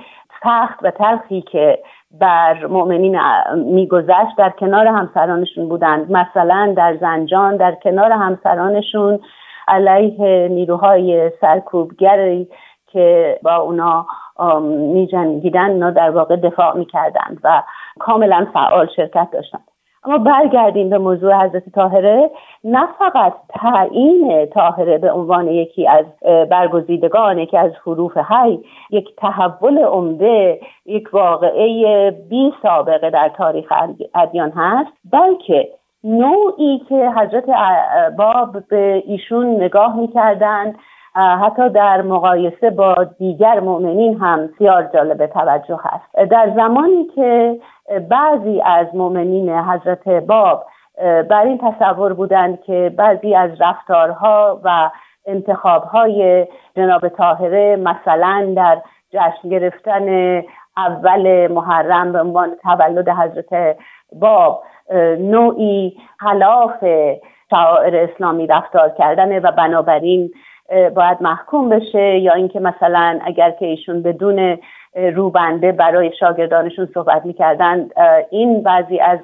سخت 0.43 0.79
و 0.83 0.91
تلخی 0.91 1.41
که 1.41 1.79
بر 2.19 2.65
مؤمنین 2.65 3.19
میگذشت 3.55 4.37
در 4.37 4.49
کنار 4.49 4.87
همسرانشون 4.87 5.69
بودند. 5.69 6.11
مثلا 6.11 6.73
در 6.77 6.97
زنجان 6.97 7.57
در 7.57 7.75
کنار 7.75 8.11
همسرانشون 8.11 9.19
علیه 9.67 10.47
نیروهای 10.47 11.31
سرکوبگری 11.41 12.47
که 12.87 13.39
با 13.43 13.55
اونا 13.55 14.05
میجنگیدن 14.61 15.69
اونا 15.69 15.91
در 15.91 16.09
واقع 16.09 16.35
دفاع 16.35 16.77
می‌کردند 16.77 17.39
و 17.43 17.63
کاملا 17.99 18.47
فعال 18.53 18.87
شرکت 18.95 19.27
داشتند. 19.33 19.63
اما 20.03 20.17
برگردیم 20.17 20.89
به 20.89 20.97
موضوع 20.97 21.45
حضرت 21.45 21.69
طاهره. 21.69 22.31
نه 22.63 22.87
فقط 22.99 23.33
تعیین 23.49 24.45
طاهره 24.45 24.97
به 24.97 25.11
عنوان 25.11 25.47
یکی 25.47 25.87
از 25.87 26.05
برگزیدگان 26.49 27.39
یکی 27.39 27.57
از 27.57 27.71
حروف 27.85 28.17
حی 28.17 28.59
یک 28.89 29.15
تحول 29.17 29.77
عمده 29.77 30.59
یک 30.85 31.13
واقعه 31.13 32.11
بی 32.11 32.53
سابقه 32.63 33.09
در 33.09 33.29
تاریخ 33.29 33.73
ادیان 34.15 34.51
هست 34.55 34.91
بلکه 35.11 35.69
نوعی 36.03 36.79
که 36.89 37.11
حضرت 37.17 37.45
باب 38.17 38.67
به 38.69 39.03
ایشون 39.05 39.63
نگاه 39.63 39.95
می‌کردند 39.95 40.75
حتی 41.15 41.69
در 41.69 42.01
مقایسه 42.01 42.69
با 42.69 43.03
دیگر 43.03 43.59
مؤمنین 43.59 44.17
هم 44.17 44.47
بسیار 44.47 44.89
جالب 44.93 45.25
توجه 45.25 45.79
هست. 45.83 46.29
در 46.29 46.51
زمانی 46.55 47.03
که 47.15 47.59
بعضی 48.09 48.61
از 48.65 48.87
مؤمنین 48.93 49.49
حضرت 49.49 50.07
باب 50.07 50.65
بر 51.29 51.43
این 51.43 51.57
تصور 51.57 52.13
بودند 52.13 52.61
که 52.61 52.93
بعضی 52.97 53.35
از 53.35 53.61
رفتارها 53.61 54.61
و 54.63 54.89
انتخابهای 55.25 56.47
جناب 56.75 57.09
طاهره 57.09 57.75
مثلا 57.75 58.53
در 58.55 58.81
جشن 59.11 59.49
گرفتن 59.49 60.43
اول 60.77 61.47
محرم 61.47 62.11
به 62.11 62.21
عنوان 62.21 62.55
تولد 62.63 63.09
حضرت 63.09 63.77
باب 64.19 64.63
نوعی 65.19 65.97
خلاف 66.19 66.85
شعائر 67.49 67.95
اسلامی 67.95 68.47
رفتار 68.47 68.89
کردنه 68.89 69.39
و 69.39 69.51
بنابراین 69.51 70.31
باید 70.95 71.17
محکوم 71.21 71.69
بشه 71.69 72.17
یا 72.17 72.33
اینکه 72.33 72.59
مثلا 72.59 73.19
اگر 73.25 73.51
که 73.51 73.65
ایشون 73.65 74.01
بدون 74.01 74.57
روبنده 74.95 75.71
برای 75.71 76.11
شاگردانشون 76.19 76.89
صحبت 76.93 77.25
می‌کردن 77.25 77.89
این 78.29 78.63
بعضی 78.63 78.99
از 78.99 79.19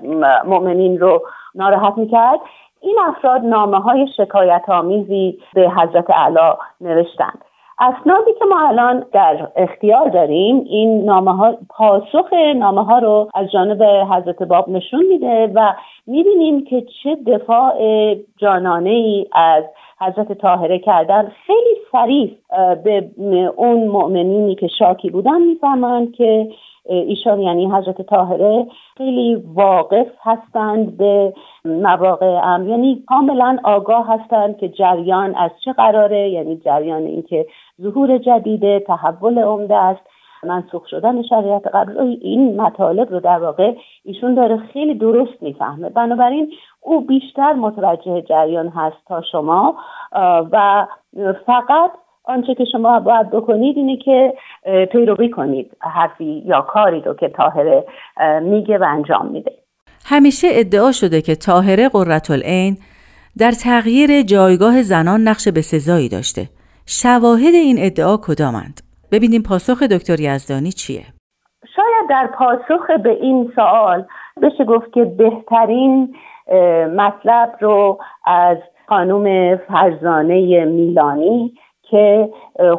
مؤمنین 0.46 1.00
رو 1.00 1.22
ناراحت 1.56 1.98
می‌کرد. 1.98 2.40
این 2.82 2.98
افراد 3.08 3.42
نامه 3.42 3.78
های 3.80 4.08
شکایت 4.18 4.64
آمیزی 4.68 5.40
به 5.54 5.70
حضرت 5.70 6.10
علا 6.10 6.58
نوشتند. 6.82 7.44
اسنادی 7.80 8.34
که 8.40 8.46
ما 8.46 8.68
الان 8.68 9.06
در 9.14 9.48
اختیار 9.56 10.10
داریم 10.10 10.66
این 10.70 11.06
نامه 11.06 11.36
ها 11.36 11.58
پاسخ 11.70 12.34
نامه 12.56 12.84
ها 12.84 13.00
رو 13.00 13.30
از 13.36 13.52
جانب 13.52 13.84
حضرت 13.84 14.44
باب 14.44 14.70
نشون 14.70 15.06
میده 15.10 15.52
و 15.56 15.74
می‌بینیم 16.08 16.66
که 16.66 16.84
چه 17.04 17.16
دفاع 17.28 17.74
جانانه 18.38 18.90
ای 18.90 19.28
از 19.34 19.64
حضرت 20.02 20.34
طاهره 20.34 20.80
کردن 20.80 21.32
خیلی 21.46 21.78
صریح 21.92 22.38
به 22.84 23.10
اون 23.56 23.88
مؤمنینی 23.88 24.56
که 24.56 24.68
شاکی 24.68 25.10
بودن 25.10 25.42
می‌فهمند 25.42 26.12
که 26.12 26.48
ایشان 26.90 27.42
یعنی 27.42 27.72
حضرت 27.72 28.02
طاهره 28.02 28.68
خیلی 28.98 29.36
واقف 29.56 30.08
هستند 30.22 30.98
به 30.98 31.34
مواقع 31.66 32.40
امر. 32.44 32.68
یعنی 32.70 33.04
کاملا 33.08 33.58
آگاه 33.64 34.08
هستند 34.08 34.58
که 34.58 34.70
جریان 34.70 35.36
از 35.36 35.52
چه 35.66 35.74
قراره 35.74 36.30
یعنی 36.30 36.58
جریان 36.58 37.02
اینکه 37.06 37.46
ظهور 37.82 38.18
جدیده 38.18 38.80
تحول 38.80 39.40
عمده 39.40 39.76
است. 39.76 40.02
منسوخ 40.44 40.88
شدن 40.88 41.22
شریعت 41.22 41.68
قبل 41.74 42.00
این 42.22 42.62
مطالب 42.62 43.12
رو 43.12 43.20
در 43.20 43.40
واقع 43.40 43.74
ایشون 44.04 44.34
داره 44.34 44.58
خیلی 44.74 44.96
درست 44.96 45.42
می‌فهمه. 45.44 45.90
بنابراین 45.90 46.52
او 46.82 47.02
بیشتر 47.02 47.54
متوجه 47.54 48.22
جریان 48.22 48.68
هست 48.68 48.98
تا 49.08 49.22
شما 49.32 49.76
و 50.52 50.88
فقط 51.46 51.92
آنچه 52.24 52.56
که 52.56 52.66
شما 52.72 53.00
باید 53.00 53.30
بکنید 53.30 53.78
اینه 53.78 53.98
که 53.98 54.34
پیروی 54.92 55.30
کنید 55.30 55.78
حرفی 55.80 56.44
یا 56.46 56.62
کاری 56.62 57.02
رو 57.02 57.14
که 57.14 57.30
تاهره 57.30 57.86
میگه 58.42 58.78
و 58.78 58.86
انجام 58.88 59.28
میده. 59.28 59.52
همیشه 60.06 60.48
ادعا 60.52 60.92
شده 60.92 61.22
که 61.22 61.36
تاهره 61.36 61.90
قررتالعین 61.90 62.78
در 63.38 63.52
تغییر 63.52 64.22
جایگاه 64.22 64.82
زنان 64.82 65.22
نقش 65.22 65.48
به 65.48 65.62
سزایی 65.62 66.10
داشته. 66.10 66.50
شواهد 66.86 67.54
این 67.54 67.76
ادعا 67.80 68.18
کدامند؟ 68.18 68.87
ببینیم 69.12 69.42
پاسخ 69.50 69.84
دکتر 69.84 70.20
یزدانی 70.20 70.72
چیه. 70.72 71.04
شاید 71.76 72.10
در 72.10 72.28
پاسخ 72.28 72.90
به 73.04 73.10
این 73.10 73.52
سوال 73.56 74.06
بشه 74.42 74.66
گفت 74.66 74.94
که 74.94 75.06
بهترین 75.06 76.16
مطلب 76.96 77.58
رو 77.60 78.00
از 78.26 78.58
خانم 78.88 79.58
فرزانه 79.58 80.66
میلانی 80.66 81.54
که 81.82 82.30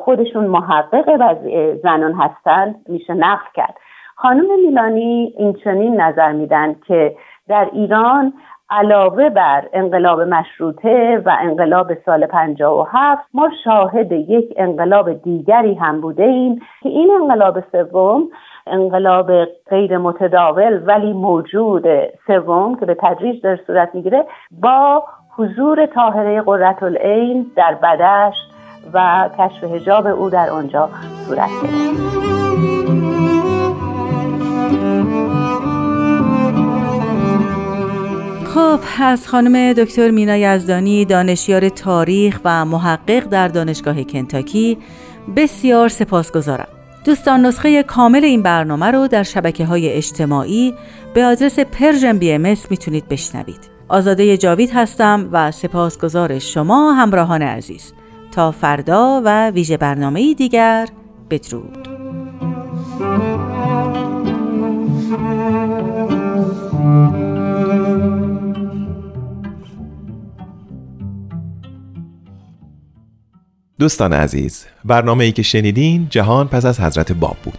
خودشون 0.05 0.47
محقق 0.47 1.39
زنان 1.83 2.13
هستند 2.13 2.75
میشه 2.89 3.15
نقل 3.15 3.47
کرد. 3.55 3.75
خانم 4.17 4.61
میلانی 4.67 5.35
این 5.39 5.53
چنین 5.65 6.01
نظر 6.01 6.33
میدن 6.33 6.77
که 6.87 7.17
در 7.49 7.69
ایران 7.73 8.33
علاوه 8.71 9.29
بر 9.29 9.69
انقلاب 9.73 10.21
مشروطه 10.21 11.23
و 11.27 11.37
انقلاب 11.41 11.95
سال 12.07 12.27
57 12.27 13.23
ما 13.35 13.51
شاهد 13.65 14.13
یک 14.13 14.55
انقلاب 14.57 15.23
دیگری 15.23 15.75
هم 15.75 16.01
بوده 16.01 16.23
ایم 16.23 16.61
که 16.83 16.89
این 16.89 17.11
انقلاب 17.21 17.61
سوم 17.73 18.29
انقلاب 18.67 19.45
غیر 19.71 19.99
متداول 19.99 20.83
ولی 20.87 21.13
موجود 21.13 21.85
سوم 22.27 22.77
که 22.77 22.87
به 22.87 22.95
تدریج 22.95 23.43
در 23.43 23.59
صورت 23.67 23.95
می‌گیره 23.95 24.25
با 24.51 25.05
حضور 25.37 25.87
طاهره 25.87 26.43
قررت 26.43 26.83
العین 26.83 27.47
در 27.57 27.75
بدشت 27.75 28.51
و 28.95 29.29
کشف 29.39 29.65
هجاب 29.65 30.07
او 30.07 30.31
در 30.31 30.51
آنجا 30.51 30.89
صورت 31.27 31.49
گرفت. 31.63 32.98
خب 38.59 38.81
از 39.01 39.29
خانم 39.29 39.73
دکتر 39.73 40.11
مینا 40.11 40.37
یزدانی 40.37 41.05
دانشیار 41.05 41.69
تاریخ 41.69 42.41
و 42.45 42.65
محقق 42.65 43.25
در 43.25 43.49
دانشگاه 43.49 44.05
کنتاکی 44.05 44.79
بسیار 45.37 45.89
سپاسگزارم. 45.89 46.69
دوستان 47.05 47.47
نسخه 47.47 47.83
کامل 47.83 48.25
این 48.25 48.43
برنامه 48.43 48.87
رو 48.87 49.09
در 49.09 49.23
شبکه 49.23 49.65
های 49.65 49.93
اجتماعی 49.93 50.75
به 51.15 51.25
آدرس 51.25 51.59
Persian 51.59 52.19
BMS 52.19 52.57
می‌تونید 52.71 53.09
بشنوید. 53.09 53.71
آزاده 53.89 54.37
جاوید 54.37 54.71
هستم 54.75 55.29
و 55.33 55.51
سپاسگزار 55.51 56.39
شما 56.39 56.93
همراهان 56.93 57.43
عزیز. 57.43 57.93
تا 58.33 58.51
فردا 58.51 59.23
و 59.25 59.51
ویژه 59.51 59.77
برنامه 59.77 60.35
دیگر 60.35 60.89
بدرود. 61.31 61.89
دوستان 73.79 74.13
عزیز 74.13 74.67
برنامه 74.85 75.25
ای 75.25 75.33
که 75.33 75.43
شنیدین 75.43 76.07
جهان 76.11 76.49
پس 76.49 76.65
از 76.65 76.81
حضرت 76.81 77.13
باب 77.13 77.37
بود. 77.45 77.59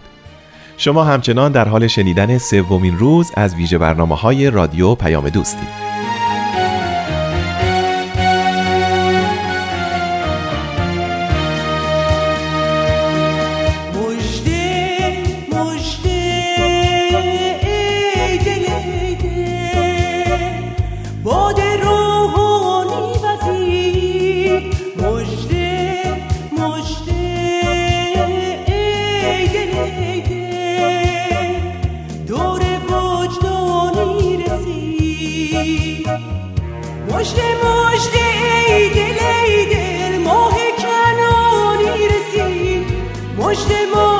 شما 0.76 1.04
همچنان 1.04 1.52
در 1.52 1.68
حال 1.68 1.86
شنیدن 1.86 2.38
سومین 2.38 2.98
روز 2.98 3.30
از 3.34 3.54
ویژه 3.54 3.78
برنامه 3.78 4.16
های 4.16 4.50
رادیو 4.50 4.94
پیام 4.94 5.28
دوستید. 5.28 5.68
مجد 35.60 37.38
مجد 37.64 38.14
ای 38.68 38.88
دل 38.90 39.18
ای 39.46 39.66
دل 39.66 40.18
ماه 40.18 40.54
کنانی 40.78 42.08
رسید. 42.08 42.86
مجد 43.38 43.72
مجد 43.94 44.19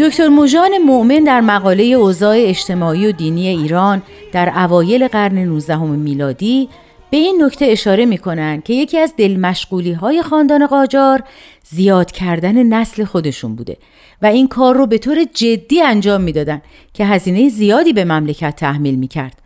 دکتر 0.00 0.28
موژان 0.28 0.78
مؤمن 0.86 1.24
در 1.24 1.40
مقاله 1.40 1.82
اوضاع 1.84 2.36
اجتماعی 2.38 3.06
و 3.06 3.12
دینی 3.12 3.48
ایران 3.48 4.02
در 4.32 4.52
اوایل 4.56 5.08
قرن 5.08 5.38
19 5.38 5.76
میلادی 5.76 6.68
به 7.10 7.16
این 7.16 7.44
نکته 7.44 7.64
اشاره 7.64 8.06
می 8.06 8.18
که 8.64 8.74
یکی 8.74 8.98
از 8.98 9.14
دلمشغولی 9.16 9.92
های 9.92 10.22
خاندان 10.22 10.66
قاجار 10.66 11.22
زیاد 11.64 12.12
کردن 12.12 12.62
نسل 12.62 13.04
خودشون 13.04 13.56
بوده 13.56 13.76
و 14.22 14.26
این 14.26 14.48
کار 14.48 14.76
رو 14.76 14.86
به 14.86 14.98
طور 14.98 15.24
جدی 15.34 15.82
انجام 15.82 16.20
می‌دادن 16.20 16.62
که 16.94 17.06
هزینه 17.06 17.48
زیادی 17.48 17.92
به 17.92 18.04
مملکت 18.04 18.56
تحمیل 18.56 18.94
می 18.94 19.08
کرد. 19.08 19.38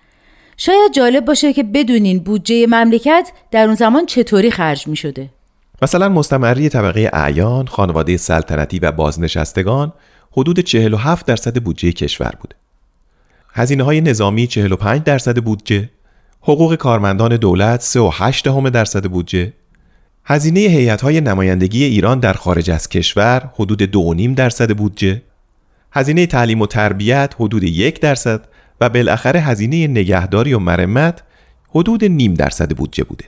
شاید 0.56 0.92
جالب 0.92 1.24
باشه 1.24 1.52
که 1.52 1.62
بدونین 1.62 2.18
بودجه 2.18 2.66
مملکت 2.66 3.32
در 3.50 3.66
اون 3.66 3.74
زمان 3.74 4.06
چطوری 4.06 4.50
خرج 4.50 4.88
می 4.88 4.96
شده. 4.96 5.28
مثلا 5.82 6.08
مستمری 6.08 6.68
طبقه 6.68 7.10
اعیان، 7.12 7.66
خانواده 7.66 8.16
سلطنتی 8.16 8.78
و 8.78 8.92
بازنشستگان 8.92 9.92
حدود 10.38 10.60
47 10.60 11.26
درصد 11.26 11.62
بودجه 11.62 11.92
کشور 11.92 12.32
بوده. 12.40 12.56
هزینه 13.52 13.84
های 13.84 14.00
نظامی 14.00 14.46
45 14.46 15.02
درصد 15.02 15.38
بودجه، 15.38 15.90
حقوق 16.40 16.74
کارمندان 16.74 17.36
دولت 17.36 17.80
3.8 17.80 18.70
درصد 18.70 19.06
بودجه، 19.06 19.52
هزینه 20.24 20.60
هیئت 20.60 21.00
های 21.00 21.20
نمایندگی 21.20 21.84
ایران 21.84 22.20
در 22.20 22.32
خارج 22.32 22.70
از 22.70 22.88
کشور 22.88 23.50
حدود 23.54 23.82
2.5 23.82 24.34
درصد 24.34 24.76
بودجه، 24.76 25.22
هزینه 25.92 26.26
تعلیم 26.26 26.60
و 26.60 26.66
تربیت 26.66 27.34
حدود 27.38 27.62
یک 27.62 28.00
درصد 28.00 28.48
و 28.80 28.88
بالاخره 28.88 29.40
هزینه 29.40 29.86
نگهداری 29.86 30.52
و 30.54 30.58
مرمت 30.58 31.22
حدود 31.68 32.04
نیم 32.04 32.34
درصد 32.34 32.76
بودجه 32.76 33.04
بوده. 33.04 33.24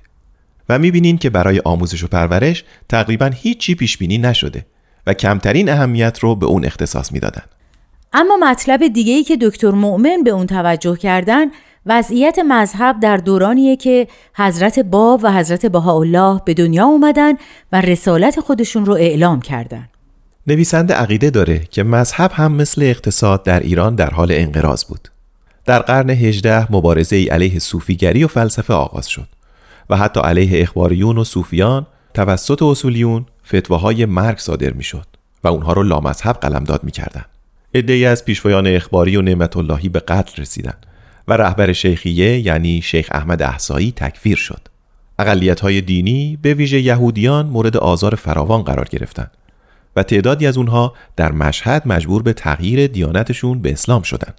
و 0.69 0.79
می‌بینین 0.79 1.19
که 1.19 1.31
برای 1.31 1.61
آموزش 1.65 2.05
و 2.05 2.07
پرورش 2.07 2.65
تقریبا 2.89 3.31
هیچی 3.35 3.75
پیش 3.75 3.99
بینی 3.99 4.19
نشده 4.19 4.67
و 5.11 5.15
کمترین 5.15 5.69
اهمیت 5.69 6.19
رو 6.19 6.35
به 6.35 6.47
اون 6.47 6.65
اختصاص 6.65 7.13
می‌دادن. 7.13 7.43
اما 8.13 8.37
مطلب 8.37 8.89
دیگه 8.89 9.13
ای 9.13 9.25
که 9.25 9.37
دکتر 9.37 9.71
مؤمن 9.71 10.23
به 10.25 10.31
اون 10.31 10.47
توجه 10.47 10.97
کردن 10.97 11.47
وضعیت 11.87 12.39
مذهب 12.39 13.01
در 13.01 13.17
دورانیه 13.17 13.77
که 13.77 14.09
حضرت 14.35 14.79
باب 14.79 15.21
و 15.23 15.33
حضرت 15.33 15.67
بهاءالله 15.67 16.41
به 16.45 16.55
دنیا 16.55 16.85
اومدن 16.85 17.33
و 17.73 17.81
رسالت 17.81 18.41
خودشون 18.41 18.87
رو 18.87 18.93
اعلام 18.93 19.41
کردن. 19.41 19.89
نویسنده 20.47 20.95
عقیده 20.95 21.31
داره 21.31 21.59
که 21.71 21.83
مذهب 21.83 22.31
هم 22.35 22.53
مثل 22.53 22.83
اقتصاد 22.83 23.43
در 23.43 23.61
ایران 23.61 23.95
در 23.95 24.11
حال 24.11 24.29
انقراض 24.33 24.85
بود. 24.85 25.09
در 25.67 25.79
قرن 25.79 26.11
18 26.11 26.73
مبارزه 26.73 27.17
ای 27.17 27.29
علیه 27.29 27.59
صوفیگری 27.59 28.25
و 28.25 28.29
فلسفه 28.29 28.75
آغاز 28.75 29.09
شد 29.09 29.29
و 29.91 29.97
حتی 29.97 30.21
علیه 30.21 30.63
اخباریون 30.63 31.19
و 31.19 31.25
صوفیان 31.25 31.87
توسط 32.15 32.63
اصولیون 32.63 33.27
فتواهای 33.55 34.07
مرگ 34.07 34.39
صادر 34.39 34.73
می‌شد 34.73 35.07
و 35.45 35.49
اونها 35.49 35.73
رو 35.73 35.83
لامذهب 35.83 36.37
قلمداد 36.37 36.85
می‌کردند. 36.85 37.27
عدهای 37.75 38.07
از 38.07 38.25
پیشوایان 38.25 38.67
اخباری 38.67 39.17
و 39.17 39.23
نعمت 39.23 39.57
اللهی 39.57 39.89
به 39.89 40.01
قتل 40.01 40.43
رسیدند 40.43 40.87
و 41.29 41.33
رهبر 41.33 41.73
شیخیه 41.73 42.39
یعنی 42.39 42.83
شیخ 42.83 43.09
احمد 43.13 43.43
احسایی 43.43 43.93
تکفیر 43.97 44.37
شد. 44.37 44.61
اقلیت 45.19 45.61
های 45.61 45.81
دینی 45.81 46.39
به 46.43 46.55
ویژه 46.55 46.81
یهودیان 46.81 47.47
مورد 47.47 47.77
آزار 47.77 48.15
فراوان 48.15 48.63
قرار 48.63 48.89
گرفتند 48.91 49.31
و 49.97 50.03
تعدادی 50.03 50.47
از 50.47 50.57
اونها 50.57 50.95
در 51.17 51.33
مشهد 51.33 51.83
مجبور 51.87 52.23
به 52.23 52.33
تغییر 52.33 52.87
دیانتشون 52.87 53.63
به 53.63 53.73
اسلام 53.73 54.03
شدند. 54.03 54.35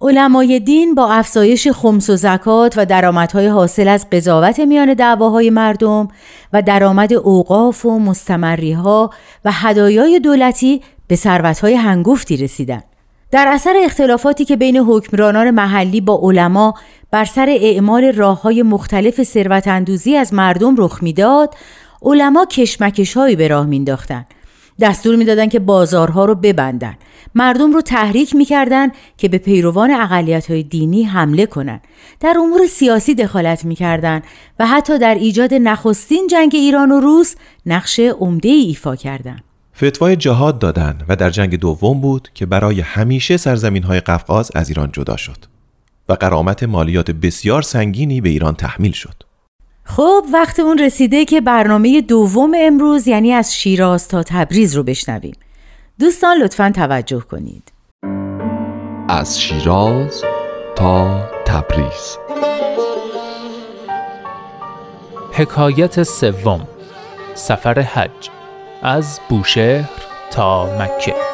علمای 0.00 0.60
دین 0.60 0.94
با 0.94 1.12
افزایش 1.12 1.68
خمس 1.68 2.10
و 2.10 2.16
زکات 2.16 2.74
و 2.76 2.86
درآمدهای 2.86 3.46
حاصل 3.46 3.88
از 3.88 4.10
قضاوت 4.10 4.60
میان 4.60 4.94
دعواهای 4.94 5.50
مردم 5.50 6.08
و 6.52 6.62
درآمد 6.62 7.12
اوقاف 7.12 7.86
و 7.86 7.98
مستمریها 7.98 9.10
و 9.44 9.52
هدایای 9.52 10.20
دولتی 10.20 10.82
به 11.06 11.16
ثروتهای 11.16 11.74
هنگفتی 11.74 12.36
رسیدند. 12.36 12.84
در 13.30 13.48
اثر 13.48 13.74
اختلافاتی 13.84 14.44
که 14.44 14.56
بین 14.56 14.76
حکمرانان 14.76 15.50
محلی 15.50 16.00
با 16.00 16.20
علما 16.22 16.74
بر 17.10 17.24
سر 17.24 17.56
اعمال 17.60 18.12
راه 18.12 18.42
های 18.42 18.62
مختلف 18.62 19.22
ثروت 19.22 19.68
اندوزی 19.68 20.16
از 20.16 20.34
مردم 20.34 20.74
رخ 20.78 21.02
می‌داد، 21.02 21.54
علما 22.02 22.44
کشمکشهایی 22.44 23.36
به 23.36 23.48
راه 23.48 23.66
مینداختند 23.66 24.26
دستور 24.80 25.16
می‌دادند 25.16 25.50
که 25.50 25.58
بازارها 25.58 26.24
رو 26.24 26.34
ببندن. 26.34 26.94
مردم 27.34 27.72
رو 27.72 27.80
تحریک 27.80 28.36
می‌کردند 28.36 28.92
که 29.16 29.28
به 29.28 29.38
پیروان 29.38 29.90
اقلیت 29.90 30.50
های 30.50 30.62
دینی 30.62 31.02
حمله 31.02 31.46
کنند 31.46 31.80
در 32.20 32.34
امور 32.38 32.66
سیاسی 32.66 33.14
دخالت 33.14 33.64
می‌کردند 33.64 34.22
و 34.58 34.66
حتی 34.66 34.98
در 34.98 35.14
ایجاد 35.14 35.54
نخستین 35.54 36.26
جنگ 36.30 36.50
ایران 36.54 36.92
و 36.92 37.00
روس 37.00 37.34
نقش 37.66 38.00
عمده 38.00 38.48
ای 38.48 38.60
ایفا 38.60 38.96
کردند 38.96 39.44
فتوای 39.76 40.16
جهاد 40.16 40.58
دادن 40.58 40.98
و 41.08 41.16
در 41.16 41.30
جنگ 41.30 41.58
دوم 41.58 42.00
بود 42.00 42.28
که 42.34 42.46
برای 42.46 42.80
همیشه 42.80 43.36
سرزمین 43.36 43.82
های 43.82 44.00
قفقاز 44.00 44.50
از 44.54 44.68
ایران 44.68 44.90
جدا 44.92 45.16
شد 45.16 45.36
و 46.08 46.12
قرامت 46.12 46.62
مالیات 46.62 47.10
بسیار 47.10 47.62
سنگینی 47.62 48.20
به 48.20 48.28
ایران 48.28 48.54
تحمیل 48.54 48.92
شد. 48.92 49.27
خب 49.88 50.24
وقت 50.32 50.60
اون 50.60 50.78
رسیده 50.78 51.24
که 51.24 51.40
برنامه 51.40 52.00
دوم 52.00 52.52
امروز 52.56 53.08
یعنی 53.08 53.32
از 53.32 53.54
شیراز 53.54 54.08
تا 54.08 54.22
تبریز 54.22 54.76
رو 54.76 54.82
بشنویم. 54.82 55.34
دوستان 55.98 56.36
لطفا 56.36 56.72
توجه 56.74 57.20
کنید. 57.20 57.72
از 59.08 59.40
شیراز 59.40 60.22
تا 60.76 61.28
تبریز. 61.46 62.18
حکایت 65.32 66.02
سوم. 66.02 66.68
سفر 67.34 67.80
حج. 67.80 68.30
از 68.82 69.20
بوشهر 69.28 69.90
تا 70.30 70.78
مکه. 70.78 71.27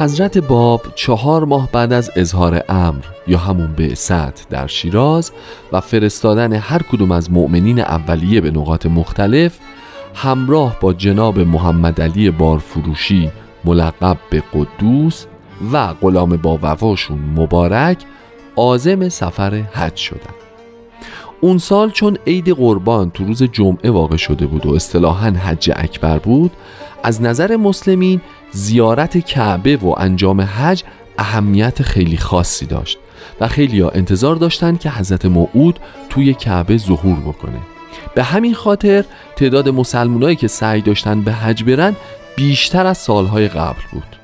حضرت 0.00 0.38
باب 0.38 0.82
چهار 0.94 1.44
ماه 1.44 1.68
بعد 1.72 1.92
از 1.92 2.10
اظهار 2.16 2.64
امر 2.68 3.04
یا 3.26 3.38
همون 3.38 3.72
بعثت 3.72 4.48
در 4.48 4.66
شیراز 4.66 5.32
و 5.72 5.80
فرستادن 5.80 6.52
هر 6.52 6.82
کدوم 6.82 7.10
از 7.12 7.32
مؤمنین 7.32 7.80
اولیه 7.80 8.40
به 8.40 8.50
نقاط 8.50 8.86
مختلف 8.86 9.58
همراه 10.14 10.76
با 10.80 10.92
جناب 10.92 11.38
محمد 11.38 12.00
علی 12.00 12.30
بارفروشی 12.30 13.30
ملقب 13.64 14.16
به 14.30 14.42
قدوس 14.54 15.26
و 15.72 15.86
غلام 15.86 16.36
با 16.36 16.58
وفاشون 16.62 17.18
مبارک 17.36 17.98
عازم 18.56 19.08
سفر 19.08 19.54
حج 19.54 19.96
شدن. 19.96 20.34
اون 21.40 21.58
سال 21.58 21.90
چون 21.90 22.18
عید 22.26 22.48
قربان 22.48 23.10
تو 23.10 23.24
روز 23.24 23.42
جمعه 23.42 23.90
واقع 23.90 24.16
شده 24.16 24.46
بود 24.46 24.66
و 24.66 24.74
اصطلاحا 24.74 25.30
حج 25.30 25.70
اکبر 25.76 26.18
بود 26.18 26.52
از 27.02 27.22
نظر 27.22 27.56
مسلمین 27.56 28.20
زیارت 28.52 29.18
کعبه 29.18 29.76
و 29.76 29.94
انجام 29.98 30.40
حج 30.40 30.82
اهمیت 31.18 31.82
خیلی 31.82 32.16
خاصی 32.16 32.66
داشت 32.66 32.98
و 33.40 33.48
خیلی 33.48 33.82
انتظار 33.82 34.36
داشتند 34.36 34.80
که 34.80 34.90
حضرت 34.90 35.26
موعود 35.26 35.78
توی 36.08 36.34
کعبه 36.34 36.76
ظهور 36.76 37.20
بکنه. 37.20 37.58
به 38.14 38.22
همین 38.22 38.54
خاطر 38.54 39.04
تعداد 39.36 39.68
مسلمانایی 39.68 40.36
که 40.36 40.48
سعی 40.48 40.80
داشتن 40.80 41.22
به 41.22 41.32
حج 41.32 41.64
برن 41.64 41.96
بیشتر 42.36 42.86
از 42.86 42.98
سالهای 42.98 43.48
قبل 43.48 43.82
بود. 43.92 44.16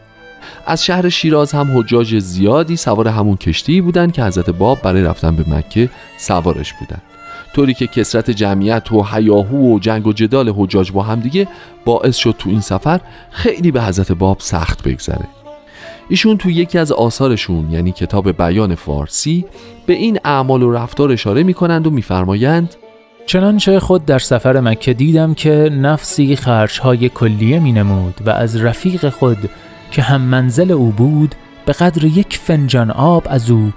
از 0.66 0.84
شهر 0.84 1.08
شیراز 1.08 1.52
هم 1.52 1.78
حجاج 1.78 2.18
زیادی 2.18 2.76
سوار 2.76 3.08
همون 3.08 3.36
کشتی 3.36 3.80
بودند 3.80 4.12
که 4.12 4.24
حضرت 4.24 4.50
باب 4.50 4.82
برای 4.82 5.02
رفتن 5.02 5.36
به 5.36 5.44
مکه 5.48 5.90
سوارش 6.18 6.72
بودند. 6.72 7.02
طوری 7.57 7.75
که 7.75 7.87
کسرت 7.87 8.31
جمعیت 8.31 8.92
و 8.92 9.03
حیاهو 9.03 9.75
و 9.75 9.79
جنگ 9.79 10.07
و 10.07 10.12
جدال 10.12 10.53
حجاج 10.57 10.92
با 10.92 11.03
هم 11.03 11.21
دیگه 11.21 11.49
باعث 11.85 12.16
شد 12.16 12.35
تو 12.38 12.51
این 12.51 12.61
سفر 12.61 13.01
خیلی 13.31 13.71
به 13.71 13.83
حضرت 13.83 14.12
باب 14.12 14.37
سخت 14.40 14.83
بگذره. 14.83 15.25
ایشون 16.09 16.37
تو 16.37 16.51
یکی 16.51 16.79
از 16.79 16.92
آثارشون 16.92 17.71
یعنی 17.71 17.92
کتاب 17.92 18.33
بیان 18.33 18.75
فارسی 18.75 19.45
به 19.87 19.92
این 19.92 20.19
اعمال 20.25 20.62
و 20.62 20.73
رفتار 20.73 21.12
اشاره 21.12 21.42
می‌کنند 21.42 21.87
و 21.87 21.90
میفرمایند 21.90 22.75
چنانچه 23.27 23.81
خود 23.81 24.05
در 24.05 24.19
سفر 24.19 24.61
مکه 24.61 24.95
دیدم 24.95 25.35
که 25.35 25.51
نفسی 25.73 26.37
خرچهای 26.37 27.09
کلیه 27.09 27.59
می 27.59 27.73
نمود 27.73 28.14
و 28.27 28.31
از 28.31 28.57
رفیق 28.57 29.09
خود 29.09 29.51
که 29.90 30.03
هم 30.03 30.21
منزل 30.21 30.71
او 30.71 30.90
بود 30.90 31.35
به 31.66 31.73
قدر 31.73 32.05
یک 32.05 32.37
فنجان 32.37 32.90
آب 32.90 33.27
از 33.31 33.51
او 33.51 33.73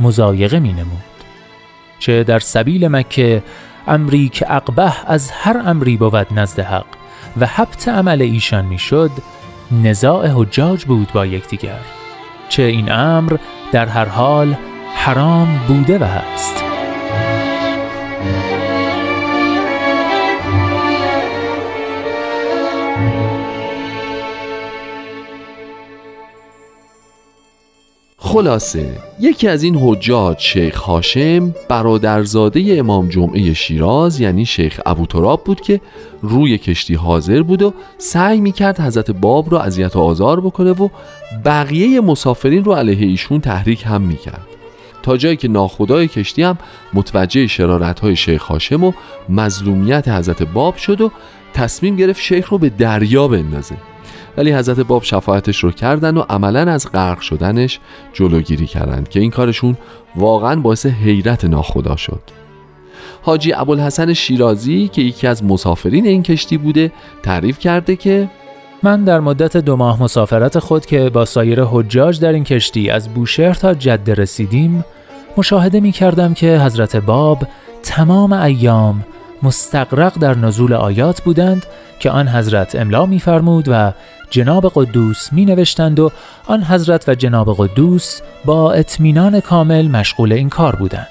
مزایقه 0.00 0.60
می 0.60 0.72
نمود 0.72 1.11
چه 2.02 2.24
در 2.24 2.38
سبیل 2.38 2.88
مکه 2.88 3.42
امری 3.86 4.28
که 4.28 4.52
اقبه 4.54 4.92
از 5.06 5.30
هر 5.30 5.62
امری 5.64 5.96
بود 5.96 6.26
نزد 6.30 6.60
حق 6.60 6.86
و 7.40 7.46
حبت 7.46 7.88
عمل 7.88 8.22
ایشان 8.22 8.64
می‌شد 8.64 9.10
نزاع 9.84 10.28
حجاج 10.34 10.84
بود 10.84 11.12
با 11.12 11.26
یکدیگر 11.26 11.80
چه 12.48 12.62
این 12.62 12.92
امر 12.92 13.36
در 13.72 13.86
هر 13.86 14.04
حال 14.04 14.56
حرام 14.94 15.60
بوده 15.68 15.98
و 15.98 16.04
هست 16.04 16.61
خلاصه 28.32 28.86
یکی 29.20 29.48
از 29.48 29.62
این 29.62 29.76
حجاج 29.80 30.38
شیخ 30.38 30.76
هاشم 30.76 31.54
برادرزاده 31.68 32.74
امام 32.78 33.08
جمعه 33.08 33.54
شیراز 33.54 34.20
یعنی 34.20 34.46
شیخ 34.46 34.80
ابو 34.86 35.06
تراب 35.06 35.44
بود 35.44 35.60
که 35.60 35.80
روی 36.22 36.58
کشتی 36.58 36.94
حاضر 36.94 37.42
بود 37.42 37.62
و 37.62 37.74
سعی 37.98 38.40
می‌کرد 38.40 38.80
حضرت 38.80 39.10
باب 39.10 39.50
رو 39.50 39.58
اذیت 39.58 39.96
و 39.96 40.00
آزار 40.00 40.40
بکنه 40.40 40.70
و 40.70 40.88
بقیه 41.44 42.00
مسافرین 42.00 42.64
رو 42.64 42.72
علیه 42.72 43.06
ایشون 43.06 43.40
تحریک 43.40 43.82
هم 43.86 44.02
می‌کرد. 44.02 44.46
تا 45.02 45.16
جایی 45.16 45.36
که 45.36 45.48
ناخدای 45.48 46.08
کشتی 46.08 46.42
هم 46.42 46.58
متوجه 46.94 47.46
شرارت 47.46 48.00
های 48.00 48.16
شیخ 48.16 48.42
هاشم 48.42 48.84
و 48.84 48.92
مظلومیت 49.28 50.08
حضرت 50.08 50.42
باب 50.42 50.76
شد 50.76 51.00
و 51.00 51.10
تصمیم 51.54 51.96
گرفت 51.96 52.20
شیخ 52.20 52.48
رو 52.48 52.58
به 52.58 52.68
دریا 52.68 53.28
بندازه. 53.28 53.76
ولی 54.36 54.52
حضرت 54.52 54.80
باب 54.80 55.02
شفاعتش 55.02 55.64
رو 55.64 55.70
کردن 55.70 56.16
و 56.16 56.20
عملا 56.20 56.72
از 56.72 56.92
غرق 56.92 57.20
شدنش 57.20 57.80
جلوگیری 58.12 58.66
کردند 58.66 59.08
که 59.08 59.20
این 59.20 59.30
کارشون 59.30 59.76
واقعا 60.16 60.60
باعث 60.60 60.86
حیرت 60.86 61.44
ناخدا 61.44 61.96
شد. 61.96 62.20
حاجی 63.22 63.52
ابوالحسن 63.52 64.12
شیرازی 64.12 64.88
که 64.88 65.02
یکی 65.02 65.26
از 65.26 65.44
مسافرین 65.44 66.06
این 66.06 66.22
کشتی 66.22 66.58
بوده 66.58 66.92
تعریف 67.22 67.58
کرده 67.58 67.96
که 67.96 68.28
من 68.82 69.04
در 69.04 69.20
مدت 69.20 69.56
دو 69.56 69.76
ماه 69.76 70.02
مسافرت 70.02 70.58
خود 70.58 70.86
که 70.86 71.10
با 71.10 71.24
سایر 71.24 71.64
حجاج 71.64 72.20
در 72.20 72.32
این 72.32 72.44
کشتی 72.44 72.90
از 72.90 73.08
بوشهر 73.08 73.54
تا 73.54 73.74
جده 73.74 74.14
رسیدیم 74.14 74.84
مشاهده 75.36 75.80
می 75.80 75.92
کردم 75.92 76.34
که 76.34 76.58
حضرت 76.58 76.96
باب 76.96 77.46
تمام 77.82 78.32
ایام 78.32 79.04
مستقرق 79.42 80.18
در 80.18 80.34
نزول 80.38 80.72
آیات 80.72 81.22
بودند 81.22 81.66
که 81.98 82.10
آن 82.10 82.28
حضرت 82.28 82.74
املا 82.74 83.06
میفرمود 83.06 83.64
و 83.68 83.92
جناب 84.32 84.72
قدوس 84.74 85.32
می 85.32 85.44
نوشتند 85.44 86.00
و 86.00 86.10
آن 86.46 86.62
حضرت 86.62 87.08
و 87.08 87.14
جناب 87.14 87.54
قدوس 87.58 88.20
با 88.44 88.72
اطمینان 88.72 89.40
کامل 89.40 89.88
مشغول 89.88 90.32
این 90.32 90.48
کار 90.48 90.76
بودند. 90.76 91.06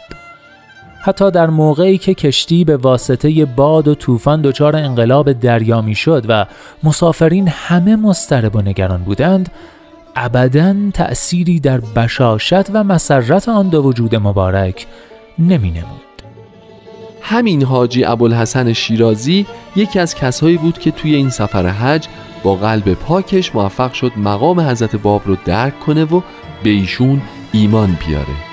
حتی 1.02 1.32
در 1.32 1.48
موقعی 1.48 1.98
که 1.98 2.14
کشتی 2.14 2.64
به 2.64 2.78
واسطه 2.78 3.46
باد 3.46 3.88
و 3.88 3.96
طوفان 3.96 4.42
دچار 4.42 4.76
انقلاب 4.76 5.32
دریا 5.34 5.82
می 5.82 5.96
شد 5.96 6.26
و 6.28 6.46
مسافرین 6.84 7.48
همه 7.48 7.96
مضطرب 7.96 8.56
و 8.56 8.62
نگران 8.62 9.04
بودند 9.04 9.52
ابدا 10.16 10.76
تأثیری 10.94 11.60
در 11.60 11.80
بشاشت 11.80 12.70
و 12.74 12.84
مسرت 12.84 13.50
آن 13.50 13.70
دو 13.70 13.84
وجود 13.84 14.16
مبارک 14.16 14.88
نمی 15.40 15.72
نمود. 15.72 16.02
همین 17.22 17.64
حاجی 17.64 18.04
ابوالحسن 18.04 18.74
شیرازی 18.74 19.46
یکی 19.76 20.00
از 20.00 20.16
کسایی 20.16 20.58
بود 20.58 20.80
که 20.80 20.92
توی 20.92 21.16
این 21.16 21.30
سفر 21.30 21.68
حج 21.68 22.08
با 22.44 22.56
قلب 22.56 22.94
پاکش 22.94 23.56
موفق 23.56 23.94
شد 23.94 24.12
مقام 24.18 24.60
حضرت 24.60 24.96
باب 24.96 25.22
رو 25.26 25.36
درک 25.46 25.80
کنه 25.80 26.04
و 26.04 26.22
به 26.64 26.70
ایشون 26.70 27.22
ایمان 27.52 27.98
بیاره. 28.08 28.51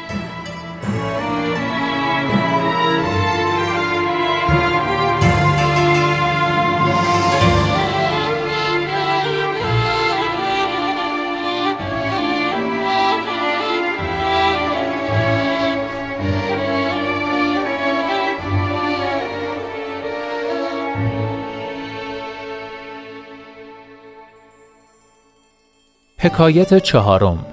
حکایت 26.21 26.79
چهارم. 26.79 27.47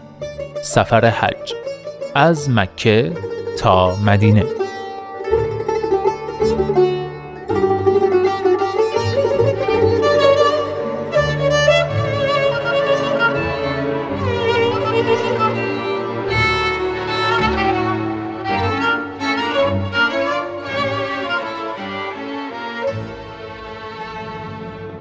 سفر 0.63 1.05
حج. 1.05 1.53
از 2.15 2.49
مکه 2.49 3.13
تا 3.59 3.95
مدینه. 3.95 4.43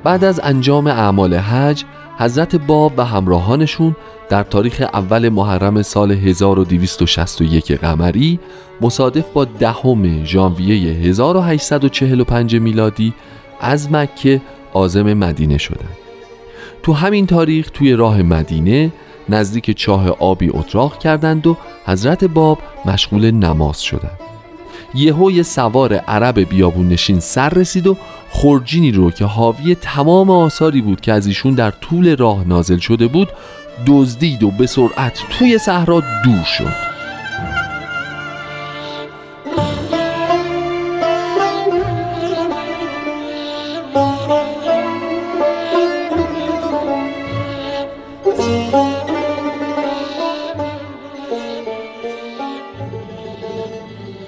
بعد 0.04 0.24
از 0.24 0.40
انجام 0.44 0.86
اعمال 0.86 1.34
حج 1.34 1.84
حضرت 2.18 2.56
باب 2.56 2.92
و 2.96 3.04
همراهانشون 3.04 3.96
در 4.28 4.42
تاریخ 4.42 4.82
اول 4.92 5.28
محرم 5.28 5.82
سال 5.82 6.12
1261 6.12 7.72
قمری 7.72 8.40
مصادف 8.80 9.24
با 9.32 9.44
دهم 9.44 10.24
ژانویه 10.24 10.92
1845 10.92 12.56
میلادی 12.56 13.14
از 13.60 13.92
مکه 13.92 14.40
عازم 14.74 15.14
مدینه 15.14 15.58
شدند. 15.58 15.96
تو 16.82 16.92
همین 16.92 17.26
تاریخ 17.26 17.70
توی 17.70 17.92
راه 17.92 18.22
مدینه 18.22 18.92
نزدیک 19.28 19.70
چاه 19.70 20.08
آبی 20.08 20.50
اتراق 20.50 20.98
کردند 20.98 21.46
و 21.46 21.56
حضرت 21.86 22.24
باب 22.24 22.58
مشغول 22.86 23.30
نماز 23.30 23.82
شدند. 23.82 24.23
یهو 24.94 25.42
سوار 25.42 25.94
عرب 25.94 26.38
بیابون 26.40 26.88
نشین 26.88 27.20
سر 27.20 27.48
رسید 27.48 27.86
و 27.86 27.96
خورجینی 28.30 28.92
رو 28.92 29.10
که 29.10 29.24
حاوی 29.24 29.74
تمام 29.74 30.30
آثاری 30.30 30.80
بود 30.80 31.00
که 31.00 31.12
از 31.12 31.26
ایشون 31.26 31.54
در 31.54 31.70
طول 31.70 32.16
راه 32.16 32.48
نازل 32.48 32.78
شده 32.78 33.06
بود 33.06 33.28
دزدید 33.86 34.42
و 34.42 34.50
به 34.50 34.66
سرعت 34.66 35.18
توی 35.30 35.58
صحرا 35.58 36.02
دور 36.24 36.44
شد. 36.44 36.93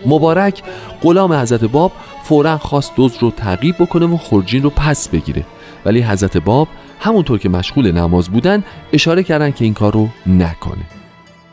مبارک 0.07 0.63
غلام 1.03 1.33
حضرت 1.33 1.65
باب 1.65 1.93
فورا 2.25 2.59
خواست 2.59 2.97
دوز 2.97 3.17
رو 3.21 3.31
تعقیب 3.31 3.75
بکنه 3.79 4.07
و 4.07 4.17
خورجین 4.17 4.63
رو 4.63 4.71
پس 4.71 5.09
بگیره. 5.09 5.45
ولی 5.85 6.03
حضرت 6.03 6.37
باب 6.37 6.69
همونطور 7.01 7.39
که 7.39 7.49
مشغول 7.49 7.93
نماز 7.93 8.29
بودن 8.29 8.65
اشاره 8.93 9.23
کردن 9.23 9.51
که 9.51 9.65
این 9.65 9.75
کار 9.75 9.93
رو 9.93 10.09
نکنه. 10.27 10.85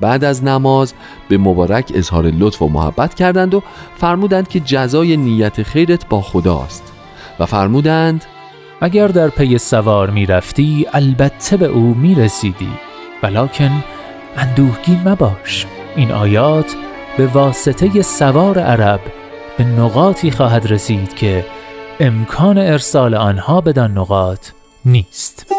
بعد 0.01 0.23
از 0.23 0.43
نماز 0.43 0.93
به 1.29 1.37
مبارک 1.37 1.91
اظهار 1.95 2.25
لطف 2.25 2.61
و 2.61 2.67
محبت 2.67 3.13
کردند 3.13 3.53
و 3.53 3.63
فرمودند 3.97 4.47
که 4.47 4.59
جزای 4.59 5.17
نیت 5.17 5.63
خیرت 5.63 6.09
با 6.09 6.21
خداست 6.21 6.93
و 7.39 7.45
فرمودند 7.45 8.25
اگر 8.81 9.07
در 9.07 9.29
پی 9.29 9.57
سوار 9.57 10.09
می 10.09 10.25
رفتی 10.25 10.85
البته 10.93 11.57
به 11.57 11.65
او 11.65 11.93
می 11.93 12.15
رسیدی 12.15 12.69
ولیکن 13.23 13.83
اندوهگین 14.37 15.01
مباش. 15.05 15.65
این 15.95 16.11
آیات 16.11 16.75
به 17.17 17.27
واسطه 17.27 18.01
سوار 18.01 18.59
عرب 18.59 18.99
به 19.57 19.63
نقاطی 19.63 20.31
خواهد 20.31 20.71
رسید 20.71 21.13
که 21.13 21.45
امکان 21.99 22.57
ارسال 22.57 23.15
آنها 23.15 23.61
بدان 23.61 23.91
نقاط 23.91 24.47
نیست. 24.85 25.52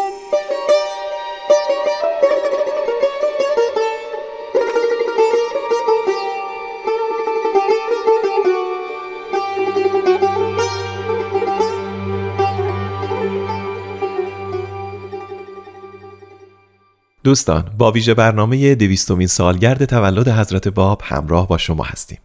دوستان 17.25 17.65
با 17.77 17.91
ویژه 17.91 18.13
برنامه 18.13 18.75
دویستمین 18.75 19.27
سالگرد 19.27 19.85
تولد 19.85 20.27
حضرت 20.27 20.67
باب 20.67 21.01
همراه 21.03 21.47
با 21.47 21.57
شما 21.57 21.83
هستیم 21.83 22.17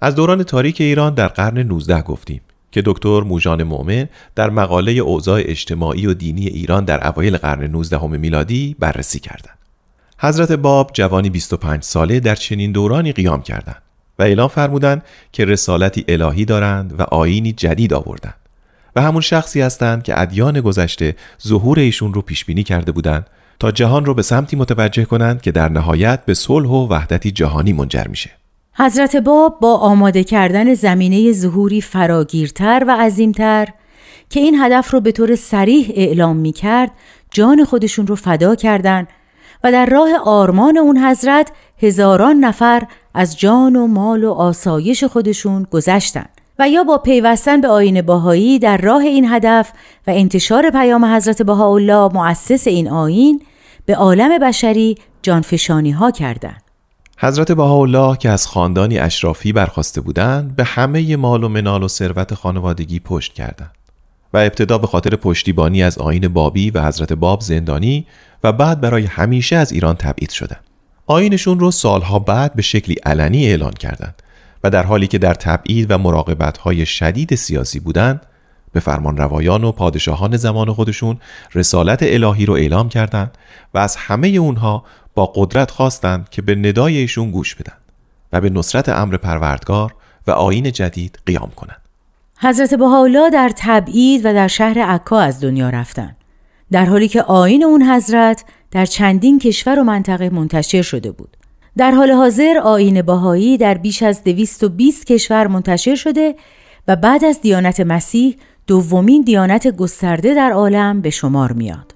از 0.00 0.14
دوران 0.14 0.42
تاریک 0.42 0.80
ایران 0.80 1.14
در 1.14 1.28
قرن 1.28 1.58
19 1.58 2.02
گفتیم 2.02 2.40
که 2.72 2.82
دکتر 2.84 3.20
موژان 3.20 3.62
مؤمن 3.62 4.08
در 4.34 4.50
مقاله 4.50 4.92
اوضاع 4.92 5.42
اجتماعی 5.44 6.06
و 6.06 6.14
دینی 6.14 6.46
ایران 6.46 6.84
در 6.84 7.06
اوایل 7.06 7.36
قرن 7.36 7.64
19 7.64 8.06
میلادی 8.06 8.76
بررسی 8.78 9.20
کردند. 9.20 9.58
حضرت 10.18 10.52
باب 10.52 10.90
جوانی 10.92 11.30
25 11.30 11.82
ساله 11.82 12.20
در 12.20 12.34
چنین 12.34 12.72
دورانی 12.72 13.12
قیام 13.12 13.42
کردند 13.42 13.82
و 14.18 14.22
اعلام 14.22 14.48
فرمودند 14.48 15.02
که 15.32 15.44
رسالتی 15.44 16.04
الهی 16.08 16.44
دارند 16.44 17.00
و 17.00 17.02
آینی 17.02 17.52
جدید 17.52 17.94
آوردند 17.94 18.36
و 18.96 19.02
همون 19.02 19.20
شخصی 19.20 19.60
هستند 19.60 20.02
که 20.02 20.20
ادیان 20.20 20.60
گذشته 20.60 21.16
ظهور 21.46 21.78
ایشون 21.78 22.14
رو 22.14 22.22
پیش 22.22 22.44
بینی 22.44 22.62
کرده 22.62 22.92
بودند 22.92 23.26
تا 23.60 23.70
جهان 23.70 24.04
رو 24.04 24.14
به 24.14 24.22
سمتی 24.22 24.56
متوجه 24.56 25.04
کنند 25.04 25.42
که 25.42 25.52
در 25.52 25.68
نهایت 25.68 26.24
به 26.24 26.34
صلح 26.34 26.68
و 26.68 26.88
وحدتی 26.88 27.30
جهانی 27.30 27.72
منجر 27.72 28.06
میشه. 28.06 28.30
حضرت 28.76 29.16
باب 29.16 29.58
با 29.60 29.76
آماده 29.76 30.24
کردن 30.24 30.74
زمینه 30.74 31.32
ظهوری 31.32 31.80
فراگیرتر 31.80 32.84
و 32.88 32.96
عظیمتر 32.96 33.68
که 34.30 34.40
این 34.40 34.62
هدف 34.62 34.90
رو 34.90 35.00
به 35.00 35.12
طور 35.12 35.34
سریح 35.34 35.92
اعلام 35.94 36.36
می 36.36 36.52
کرد 36.52 36.90
جان 37.30 37.64
خودشون 37.64 38.06
رو 38.06 38.14
فدا 38.14 38.54
کردند 38.54 39.08
و 39.64 39.72
در 39.72 39.86
راه 39.86 40.10
آرمان 40.24 40.78
اون 40.78 40.98
حضرت 40.98 41.52
هزاران 41.78 42.36
نفر 42.36 42.82
از 43.14 43.38
جان 43.38 43.76
و 43.76 43.86
مال 43.86 44.24
و 44.24 44.32
آسایش 44.32 45.04
خودشون 45.04 45.66
گذشتن 45.70 46.26
و 46.58 46.68
یا 46.68 46.84
با 46.84 46.98
پیوستن 46.98 47.60
به 47.60 47.68
آین 47.68 48.02
باهایی 48.02 48.58
در 48.58 48.76
راه 48.76 49.02
این 49.02 49.32
هدف 49.32 49.72
و 50.06 50.10
انتشار 50.10 50.70
پیام 50.70 51.04
حضرت 51.04 51.42
بهاءالله 51.42 52.12
مؤسس 52.14 52.66
این 52.66 52.88
آین 52.88 53.42
به 53.86 53.96
عالم 53.96 54.38
بشری 54.38 54.94
جانفشانی 55.22 55.90
ها 55.90 56.10
کردند. 56.10 56.62
حضرت 57.18 57.52
بهاءالله 57.52 58.16
که 58.16 58.30
از 58.30 58.46
خاندانی 58.46 58.98
اشرافی 58.98 59.52
برخواسته 59.52 60.00
بودند 60.00 60.56
به 60.56 60.64
همه 60.64 61.16
مال 61.16 61.44
و 61.44 61.48
منال 61.48 61.82
و 61.82 61.88
ثروت 61.88 62.34
خانوادگی 62.34 63.00
پشت 63.00 63.32
کردند 63.32 63.70
و 64.34 64.38
ابتدا 64.38 64.78
به 64.78 64.86
خاطر 64.86 65.16
پشتیبانی 65.16 65.82
از 65.82 65.98
آین 65.98 66.28
بابی 66.28 66.70
و 66.70 66.82
حضرت 66.82 67.12
باب 67.12 67.40
زندانی 67.40 68.06
و 68.44 68.52
بعد 68.52 68.80
برای 68.80 69.04
همیشه 69.04 69.56
از 69.56 69.72
ایران 69.72 69.94
تبعید 69.94 70.30
شدند. 70.30 70.64
آینشون 71.06 71.60
رو 71.60 71.70
سالها 71.70 72.18
بعد 72.18 72.54
به 72.54 72.62
شکلی 72.62 72.94
علنی 72.94 73.46
اعلان 73.46 73.72
کردند 73.72 74.22
و 74.64 74.70
در 74.70 74.82
حالی 74.82 75.06
که 75.06 75.18
در 75.18 75.34
تبعید 75.34 75.90
و 75.90 75.98
مراقبت 75.98 76.58
شدید 76.84 77.34
سیاسی 77.34 77.80
بودند 77.80 78.26
به 78.72 78.80
فرمان 78.80 79.16
روایان 79.16 79.64
و 79.64 79.72
پادشاهان 79.72 80.36
زمان 80.36 80.72
خودشون 80.72 81.16
رسالت 81.54 81.98
الهی 82.02 82.46
رو 82.46 82.54
اعلام 82.54 82.88
کردند 82.88 83.38
و 83.74 83.78
از 83.78 83.96
همه 83.96 84.28
اونها 84.28 84.84
با 85.14 85.26
قدرت 85.26 85.70
خواستند 85.70 86.28
که 86.28 86.42
به 86.42 86.54
ندای 86.54 87.06
گوش 87.16 87.54
بدن 87.54 87.76
و 88.32 88.40
به 88.40 88.50
نصرت 88.50 88.88
امر 88.88 89.16
پروردگار 89.16 89.94
و 90.26 90.30
آین 90.30 90.72
جدید 90.72 91.18
قیام 91.26 91.50
کنند. 91.56 91.80
حضرت 92.38 92.74
بهاءالله 92.74 93.30
در 93.30 93.52
تبعید 93.56 94.26
و 94.26 94.34
در 94.34 94.48
شهر 94.48 94.78
عکا 94.78 95.20
از 95.20 95.40
دنیا 95.40 95.70
رفتند. 95.70 96.16
در 96.70 96.84
حالی 96.84 97.08
که 97.08 97.22
آین 97.22 97.64
اون 97.64 97.82
حضرت 97.82 98.44
در 98.70 98.86
چندین 98.86 99.38
کشور 99.38 99.78
و 99.78 99.84
منطقه 99.84 100.30
منتشر 100.30 100.82
شده 100.82 101.10
بود. 101.10 101.36
در 101.76 101.90
حال 101.90 102.10
حاضر 102.10 102.58
آین 102.64 103.02
باهایی 103.02 103.56
در 103.56 103.74
بیش 103.74 104.02
از 104.02 104.24
220 104.24 105.06
کشور 105.06 105.46
منتشر 105.46 105.94
شده 105.94 106.34
و 106.88 106.96
بعد 106.96 107.24
از 107.24 107.40
دیانت 107.40 107.80
مسیح 107.80 108.36
دومین 108.66 109.22
دیانت 109.22 109.76
گسترده 109.76 110.34
در 110.34 110.52
عالم 110.52 111.00
به 111.00 111.10
شمار 111.10 111.52
میاد. 111.52 111.94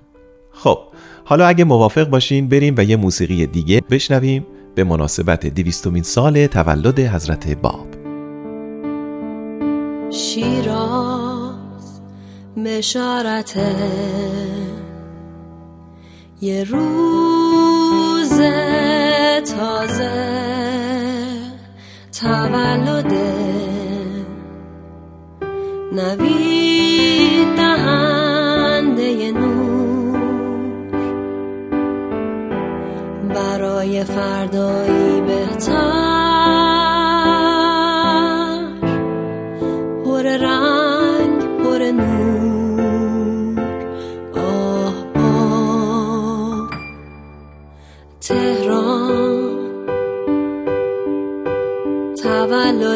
خب 0.52 0.78
حالا 1.24 1.46
اگه 1.46 1.64
موافق 1.64 2.08
باشین 2.10 2.48
بریم 2.48 2.74
و 2.78 2.84
یه 2.84 2.96
موسیقی 2.96 3.46
دیگه 3.46 3.82
بشنویم 3.90 4.46
به 4.74 4.84
مناسبت 4.84 5.46
دویستمین 5.46 6.02
سال 6.02 6.46
تولد 6.46 7.00
حضرت 7.00 7.56
باب 7.56 7.86
شیراز 10.10 12.00
مشارته 12.56 13.74
یه 16.40 16.64
روز 16.64 18.40
تازه 19.40 20.11
تولد 22.20 23.12
نوید 25.92 27.57
دهنده 27.57 29.33
نور. 29.33 30.18
برای 33.35 34.05
فردایی 34.05 35.20
بهتر 35.20 36.08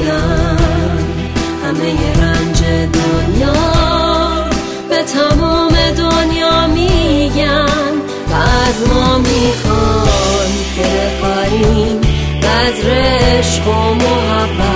خریدن 0.00 0.58
همه 1.64 1.92
رنج 2.22 2.62
دنیا 2.92 3.52
به 4.88 5.02
تمام 5.02 5.72
دنیا 5.98 6.66
میگن 6.66 7.92
و 8.30 8.34
از 8.34 8.88
ما 8.88 9.18
می‌خوان 9.18 10.50
که 10.76 10.82
بخاریم 10.82 12.00
بذر 12.42 12.90
عشق 12.90 13.68
و 13.68 13.94
محبت. 13.94 14.69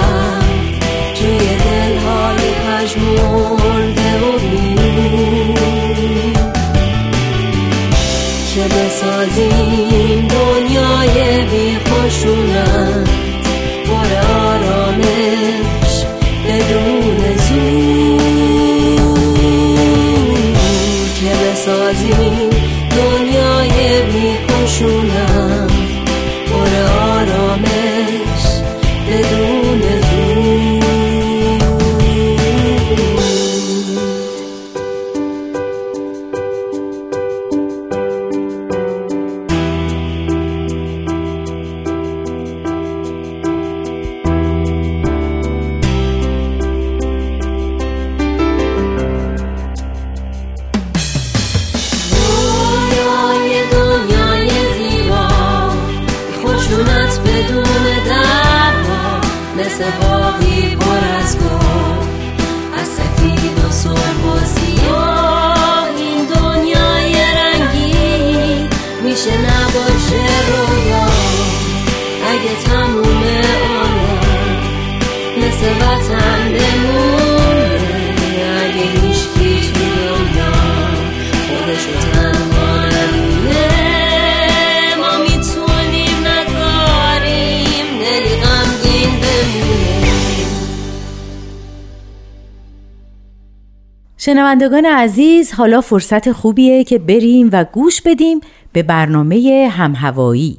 شنوندگان 94.24 94.86
عزیز 94.86 95.52
حالا 95.52 95.80
فرصت 95.80 96.32
خوبیه 96.32 96.84
که 96.84 96.98
بریم 96.98 97.48
و 97.52 97.64
گوش 97.64 98.02
بدیم 98.02 98.40
به 98.74 98.82
برنامه 98.82 99.68
همهوایی. 99.72 100.58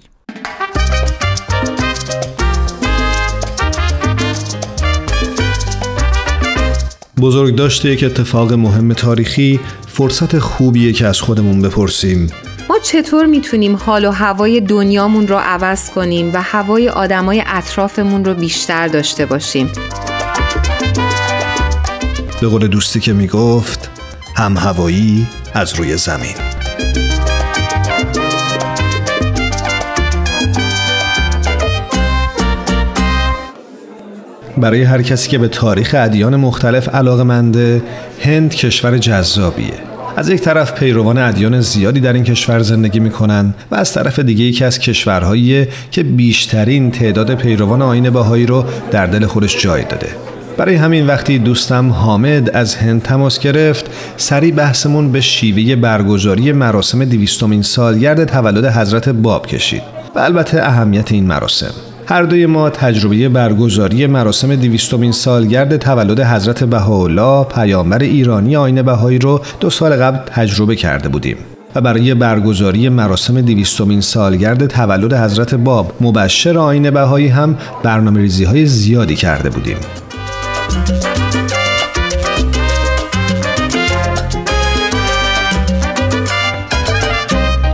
بزرگ 7.21 7.55
داشته 7.55 7.89
یک 7.89 8.03
اتفاق 8.03 8.53
مهم 8.53 8.93
تاریخی 8.93 9.59
فرصت 9.87 10.39
خوبیه 10.39 10.93
که 10.93 11.07
از 11.07 11.21
خودمون 11.21 11.61
بپرسیم. 11.61 12.29
ما 12.69 12.79
چطور 12.83 13.25
می‌تونیم 13.25 13.75
حال 13.75 14.05
و 14.05 14.11
هوای 14.11 14.61
دنیامون 14.61 15.27
رو 15.27 15.35
عوض 15.35 15.89
کنیم 15.89 16.33
و 16.33 16.41
هوای 16.41 16.89
آدمای 16.89 17.43
اطرافمون 17.47 18.25
رو 18.25 18.33
بیشتر 18.33 18.87
داشته 18.87 19.25
باشیم؟ 19.25 19.71
به 22.41 22.47
قول 22.47 22.67
دوستی 22.67 22.99
که 22.99 23.13
می‌گفت 23.13 23.89
هم 24.35 24.57
هوایی 24.57 25.27
از 25.53 25.73
روی 25.73 25.97
زمین. 25.97 26.54
برای 34.57 34.83
هر 34.83 35.01
کسی 35.01 35.29
که 35.29 35.37
به 35.37 35.47
تاریخ 35.47 35.95
ادیان 35.97 36.35
مختلف 36.35 36.89
علاقه 36.89 37.23
منده 37.23 37.83
هند 38.21 38.55
کشور 38.55 38.97
جذابیه. 38.97 39.73
از 40.17 40.29
یک 40.29 40.41
طرف 40.41 40.73
پیروان 40.73 41.17
ادیان 41.17 41.61
زیادی 41.61 41.99
در 41.99 42.13
این 42.13 42.23
کشور 42.23 42.59
زندگی 42.59 42.99
می‌کنن 42.99 43.53
و 43.71 43.75
از 43.75 43.93
طرف 43.93 44.19
دیگه 44.19 44.43
یکی 44.43 44.63
از 44.65 44.79
کشورهایی 44.79 45.67
که 45.91 46.03
بیشترین 46.03 46.91
تعداد 46.91 47.35
پیروان 47.35 47.81
آین 47.81 48.09
بهایی 48.09 48.45
رو 48.45 48.65
در 48.91 49.05
دل 49.05 49.25
خودش 49.25 49.63
جای 49.63 49.83
داده. 49.83 50.07
برای 50.57 50.75
همین 50.75 51.07
وقتی 51.07 51.39
دوستم 51.39 51.89
حامد 51.89 52.49
از 52.49 52.75
هند 52.75 53.01
تماس 53.01 53.39
گرفت 53.39 53.85
سری 54.17 54.51
بحثمون 54.51 55.11
به 55.11 55.21
شیوه 55.21 55.75
برگزاری 55.75 56.51
مراسم 56.51 57.05
دیویستومین 57.05 57.61
سالگرد 57.61 58.25
تولد 58.25 58.65
حضرت 58.65 59.09
باب 59.09 59.47
کشید 59.47 59.81
و 60.15 60.19
البته 60.19 60.63
اهمیت 60.63 61.11
این 61.11 61.27
مراسم. 61.27 61.94
هر 62.07 62.23
دوی 62.23 62.45
ما 62.45 62.69
تجربه 62.69 63.29
برگزاری 63.29 64.07
مراسم 64.07 64.55
دیویستومین 64.55 65.11
سالگرد 65.11 65.77
تولد 65.77 66.19
حضرت 66.19 66.63
بهاءالله 66.63 67.43
پیامبر 67.43 67.99
ایرانی 67.99 68.55
آین 68.55 68.81
بهایی 68.81 69.19
رو 69.19 69.41
دو 69.59 69.69
سال 69.69 69.95
قبل 69.95 70.17
تجربه 70.17 70.75
کرده 70.75 71.09
بودیم 71.09 71.37
و 71.75 71.81
برای 71.81 72.13
برگزاری 72.13 72.89
مراسم 72.89 73.41
دیویستومین 73.41 74.01
سالگرد 74.01 74.67
تولد 74.67 75.13
حضرت 75.13 75.55
باب 75.55 75.91
مبشر 76.01 76.57
آین 76.57 76.91
بهایی 76.91 77.27
هم 77.27 77.57
برنامه 77.83 78.19
ریزی 78.19 78.43
های 78.43 78.65
زیادی 78.65 79.15
کرده 79.15 79.49
بودیم. 79.49 79.77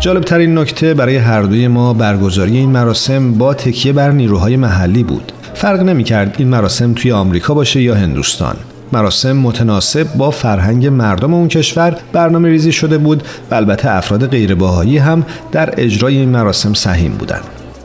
جالب 0.02 0.24
ترین 0.24 0.58
نکته 0.58 0.94
برای 0.94 1.18
هر 1.18 1.42
دوی 1.42 1.68
ما 1.68 1.94
برگزاری 1.94 2.58
این 2.58 2.70
مراسم 2.70 3.34
با 3.34 3.54
تکیه 3.54 3.94
بر 3.94 4.12
نیروهای 4.12 4.56
محلی 4.56 5.04
بود. 5.04 5.32
فرق 5.54 5.80
نمی 5.80 6.04
کرد 6.04 6.36
این 6.38 6.48
مراسم 6.48 6.94
توی 6.94 7.12
آمریکا 7.12 7.54
باشه 7.54 7.82
یا 7.82 7.96
هندوستان. 7.96 8.56
مراسم 8.92 9.32
متناسب 9.32 10.14
با 10.14 10.32
فرهنگ 10.32 10.88
مردم 10.88 11.34
اون 11.34 11.48
کشور 11.48 11.98
برنامه 12.14 12.50
ریزی 12.50 12.72
شده 12.72 12.98
بود 12.98 13.24
و 13.52 13.56
البته 13.56 13.92
افراد 13.92 14.28
غیرباهایی 14.28 14.98
هم 14.98 15.26
در 15.52 15.74
اجرای 15.78 16.18
این 16.18 16.30
مراسم 16.30 16.74
سهیم 16.74 17.12
بودند. 17.12 17.44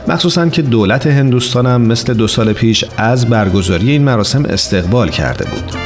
مخصوصا 0.08 0.48
که 0.48 0.62
دولت 0.62 1.06
هندوستان 1.06 1.66
هم 1.66 1.82
مثل 1.82 2.14
دو 2.14 2.28
سال 2.28 2.52
پیش 2.52 2.84
از 2.96 3.26
برگزاری 3.26 3.90
این 3.90 4.02
مراسم 4.02 4.44
استقبال 4.44 5.08
کرده 5.08 5.44
بود. 5.44 5.76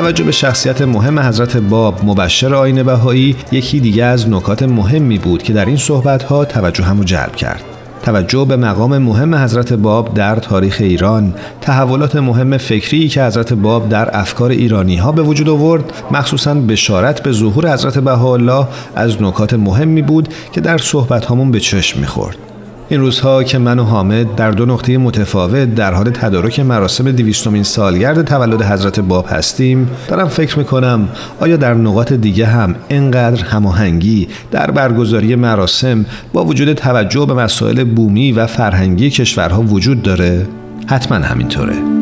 توجه 0.00 0.24
به 0.24 0.32
شخصیت 0.32 0.82
مهم 0.82 1.18
حضرت 1.18 1.56
باب 1.56 2.04
مبشر 2.04 2.54
آین 2.54 2.82
بهایی 2.82 3.36
یکی 3.52 3.80
دیگه 3.80 4.04
از 4.04 4.28
نکات 4.28 4.62
مهمی 4.62 5.18
بود 5.18 5.42
که 5.42 5.52
در 5.52 5.64
این 5.64 5.76
صحبت 5.76 6.22
ها 6.22 6.44
توجه 6.44 6.84
همو 6.84 7.04
جلب 7.04 7.36
کرد. 7.36 7.62
توجه 8.02 8.44
به 8.44 8.56
مقام 8.56 8.98
مهم 8.98 9.34
حضرت 9.34 9.72
باب 9.72 10.14
در 10.14 10.36
تاریخ 10.36 10.76
ایران 10.80 11.34
تحولات 11.60 12.16
مهم 12.16 12.56
فکری 12.56 13.08
که 13.08 13.24
حضرت 13.24 13.52
باب 13.52 13.88
در 13.88 14.18
افکار 14.18 14.50
ایرانی 14.50 14.96
ها 14.96 15.12
به 15.12 15.22
وجود 15.22 15.48
آورد 15.48 15.92
مخصوصا 16.10 16.54
بشارت 16.54 17.22
به 17.22 17.32
ظهور 17.32 17.72
حضرت 17.72 17.98
بهاءالله 17.98 18.66
از 18.94 19.22
نکات 19.22 19.54
مهمی 19.54 20.02
بود 20.02 20.28
که 20.52 20.60
در 20.60 20.78
صحبت 20.78 21.24
هامون 21.24 21.50
به 21.50 21.60
چشم 21.60 22.00
می‌خورد 22.00 22.49
این 22.90 23.00
روزها 23.00 23.42
که 23.44 23.58
من 23.58 23.78
و 23.78 23.84
حامد 23.84 24.34
در 24.34 24.50
دو 24.50 24.66
نقطه 24.66 24.98
متفاوت 24.98 25.74
در 25.74 25.94
حال 25.94 26.10
تدارک 26.10 26.60
مراسم 26.60 27.12
دیویستومین 27.12 27.62
سالگرد 27.62 28.22
تولد 28.22 28.62
حضرت 28.62 29.00
باب 29.00 29.26
هستیم 29.28 29.90
دارم 30.08 30.28
فکر 30.28 30.58
می‌کنم 30.58 31.08
آیا 31.40 31.56
در 31.56 31.74
نقاط 31.74 32.12
دیگه 32.12 32.46
هم 32.46 32.74
اینقدر 32.88 33.44
هماهنگی 33.44 34.28
در 34.50 34.70
برگزاری 34.70 35.34
مراسم 35.34 36.06
با 36.32 36.44
وجود 36.44 36.72
توجه 36.72 37.26
به 37.26 37.34
مسائل 37.34 37.84
بومی 37.84 38.32
و 38.32 38.46
فرهنگی 38.46 39.10
کشورها 39.10 39.62
وجود 39.62 40.02
داره؟ 40.02 40.46
حتما 40.86 41.18
همینطوره. 41.18 41.99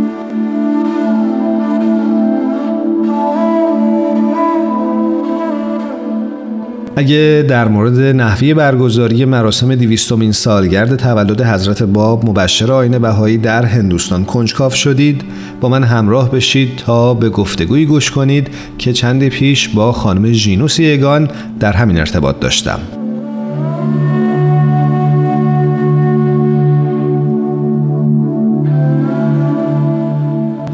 اگه 6.98 7.44
در 7.48 7.68
مورد 7.68 7.98
نحوی 8.00 8.54
برگزاری 8.54 9.24
مراسم 9.24 9.74
دیویستومین 9.74 10.32
سالگرد 10.32 10.96
تولد 10.96 11.42
حضرت 11.42 11.82
باب 11.82 12.24
مبشر 12.28 12.72
آین 12.72 12.98
بهایی 12.98 13.38
در 13.38 13.64
هندوستان 13.64 14.24
کنجکاف 14.24 14.74
شدید 14.74 15.24
با 15.60 15.68
من 15.68 15.84
همراه 15.84 16.30
بشید 16.30 16.76
تا 16.76 17.14
به 17.14 17.30
گفتگویی 17.30 17.86
گوش 17.86 18.10
کنید 18.10 18.50
که 18.78 18.92
چندی 18.92 19.28
پیش 19.28 19.68
با 19.68 19.92
خانم 19.92 20.32
ژینوس 20.32 20.78
یگان 20.78 21.30
در 21.60 21.72
همین 21.72 21.98
ارتباط 21.98 22.40
داشتم. 22.40 22.97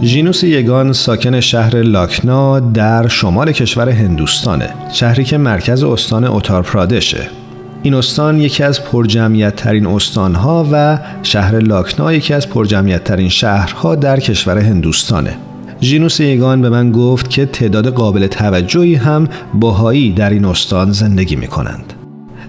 ژینوس 0.03 0.45
یگان 0.45 0.93
ساکن 0.93 1.41
شهر 1.41 1.83
لاکنا 1.83 2.61
در 2.61 3.09
شمال 3.09 3.53
کشور 3.53 3.89
هندوستانه 3.89 4.69
شهری 4.93 5.25
که 5.25 5.39
مرکز 5.39 5.83
استان 5.85 6.25
اوتار 6.25 6.63
پرادشه 6.63 7.29
این 7.83 7.95
استان 7.95 8.41
یکی 8.41 8.63
از 8.63 8.85
پرجمعیت 8.85 9.57
ترین 9.57 9.87
استانها 9.87 10.69
و 10.73 10.99
شهر 11.23 11.59
لاکنا 11.59 12.13
یکی 12.13 12.35
از 12.35 12.49
پرجمعیت 12.49 13.05
ترین 13.05 13.29
شهرها 13.29 13.95
در 13.95 14.21
کشور 14.21 14.59
هندوستانه 14.59 15.37
ژینوس 15.81 16.21
یگان 16.21 16.63
به 16.63 16.71
من 16.71 16.93
گفت 16.93 17.31
که 17.31 17.47
تعداد 17.47 17.89
قابل 17.89 18.27
توجهی 18.27 18.95
هم 18.95 19.29
باهایی 19.55 20.13
در 20.13 20.31
این 20.31 20.45
استان 20.45 20.93
زندگی 20.93 21.37
می 21.37 21.47
کنند. 21.47 22.04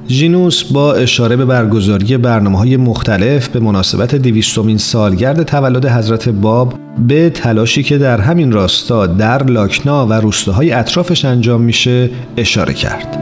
ژینوس 0.10 0.64
با 0.64 0.93
اشاره 0.93 1.36
به 1.36 1.45
برگزاری 1.45 2.18
برنامه 2.18 2.58
های 2.58 2.78
مختلف 2.78 3.47
به 3.47 3.60
مناسبت 3.60 4.16
دویستمین 4.16 4.78
سالگرد 4.78 5.43
تولد 5.43 5.86
حضرت 5.86 6.30
باب 6.30 6.74
به 7.08 7.30
تلاشی 7.30 7.84
که 7.84 7.97
در 7.97 8.22
همین 8.22 8.51
راستا 8.51 9.06
در 9.08 9.43
لاکنا 9.43 10.08
و 10.08 10.14
روستاهای 10.14 10.72
اطرافش 10.72 11.26
انجام 11.26 11.62
میشه 11.62 12.10
اشاره 12.38 12.74
کرد. 12.74 13.18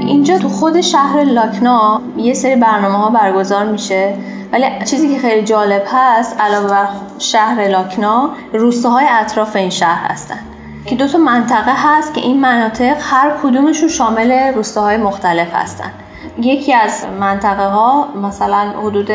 اینجا 0.00 0.38
تو 0.38 0.48
خود 0.48 0.80
شهر 0.80 1.24
لاکنا 1.24 2.00
یه 2.18 2.34
سری 2.34 2.56
برنامه 2.56 2.98
ها 2.98 3.10
برگزار 3.10 3.72
میشه 3.72 4.14
ولی 4.52 4.64
چیزی 4.84 5.14
که 5.14 5.20
خیلی 5.20 5.42
جالب 5.42 5.82
هست 5.92 6.40
علاوه 6.40 6.68
بر 6.68 6.86
شهر 7.18 7.68
لاکنا 7.68 8.30
روستاهای 8.52 9.06
اطراف 9.10 9.56
این 9.56 9.70
شهر 9.70 10.12
هستن. 10.12 10.38
که 10.86 10.94
دو 10.94 11.08
تا 11.08 11.18
منطقه 11.18 11.72
هست 11.76 12.14
که 12.14 12.20
این 12.20 12.40
مناطق 12.40 12.96
هر 13.00 13.32
کدومشون 13.42 13.88
شامل 13.88 14.52
روستاهای 14.54 14.96
مختلف 14.96 15.54
هستن. 15.54 15.90
یکی 16.38 16.74
از 16.74 17.06
منطقه 17.20 17.66
ها 17.66 18.08
مثلا 18.22 18.72
حدود 18.82 19.10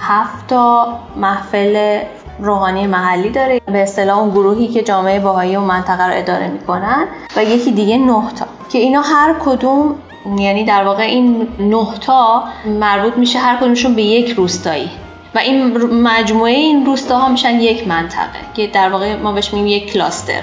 هفت 0.00 0.46
تا 0.48 0.98
محفل 1.16 2.00
روحانی 2.40 2.86
محلی 2.86 3.30
داره. 3.30 3.60
به 3.66 3.82
اصطلاح 3.82 4.18
اون 4.18 4.30
گروهی 4.30 4.68
که 4.68 4.82
جامعه 4.82 5.20
باهایی 5.20 5.56
اون 5.56 5.66
منطقه 5.66 6.06
رو 6.06 6.12
اداره 6.14 6.48
می‌کنن. 6.48 7.04
و 7.36 7.44
یکی 7.44 7.72
دیگه 7.72 7.98
نه 7.98 8.22
تا. 8.38 8.46
که 8.68 8.78
اینا 8.78 9.00
هر 9.00 9.34
کدوم 9.44 9.94
یعنی 10.38 10.64
در 10.64 10.84
واقع 10.84 11.02
این 11.02 11.48
نه 11.58 11.86
تا 12.00 12.44
مربوط 12.66 13.16
میشه 13.16 13.38
هر 13.38 13.56
کدومشون 13.56 13.94
به 13.94 14.02
یک 14.02 14.30
روستایی. 14.30 14.90
و 15.34 15.38
این 15.38 15.76
مجموعه 16.02 16.52
این 16.52 16.86
روستاها 16.86 17.28
میشن 17.28 17.60
یک 17.60 17.88
منطقه 17.88 18.38
که 18.54 18.66
در 18.66 18.88
واقع 18.88 19.16
ما 19.16 19.32
بهش 19.32 19.52
میگیم 19.52 19.66
یک 19.66 19.92
کلاستر. 19.92 20.42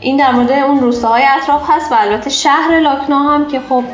این 0.00 0.16
در 0.16 0.32
مورد 0.32 0.50
اون 0.50 0.80
روستاهای 0.80 1.22
اطراف 1.36 1.70
هست 1.70 1.92
و 1.92 1.96
البته 1.98 2.30
شهر 2.30 2.80
لاکنا 2.80 3.18
هم 3.18 3.48
که 3.48 3.60
خب 3.68 3.84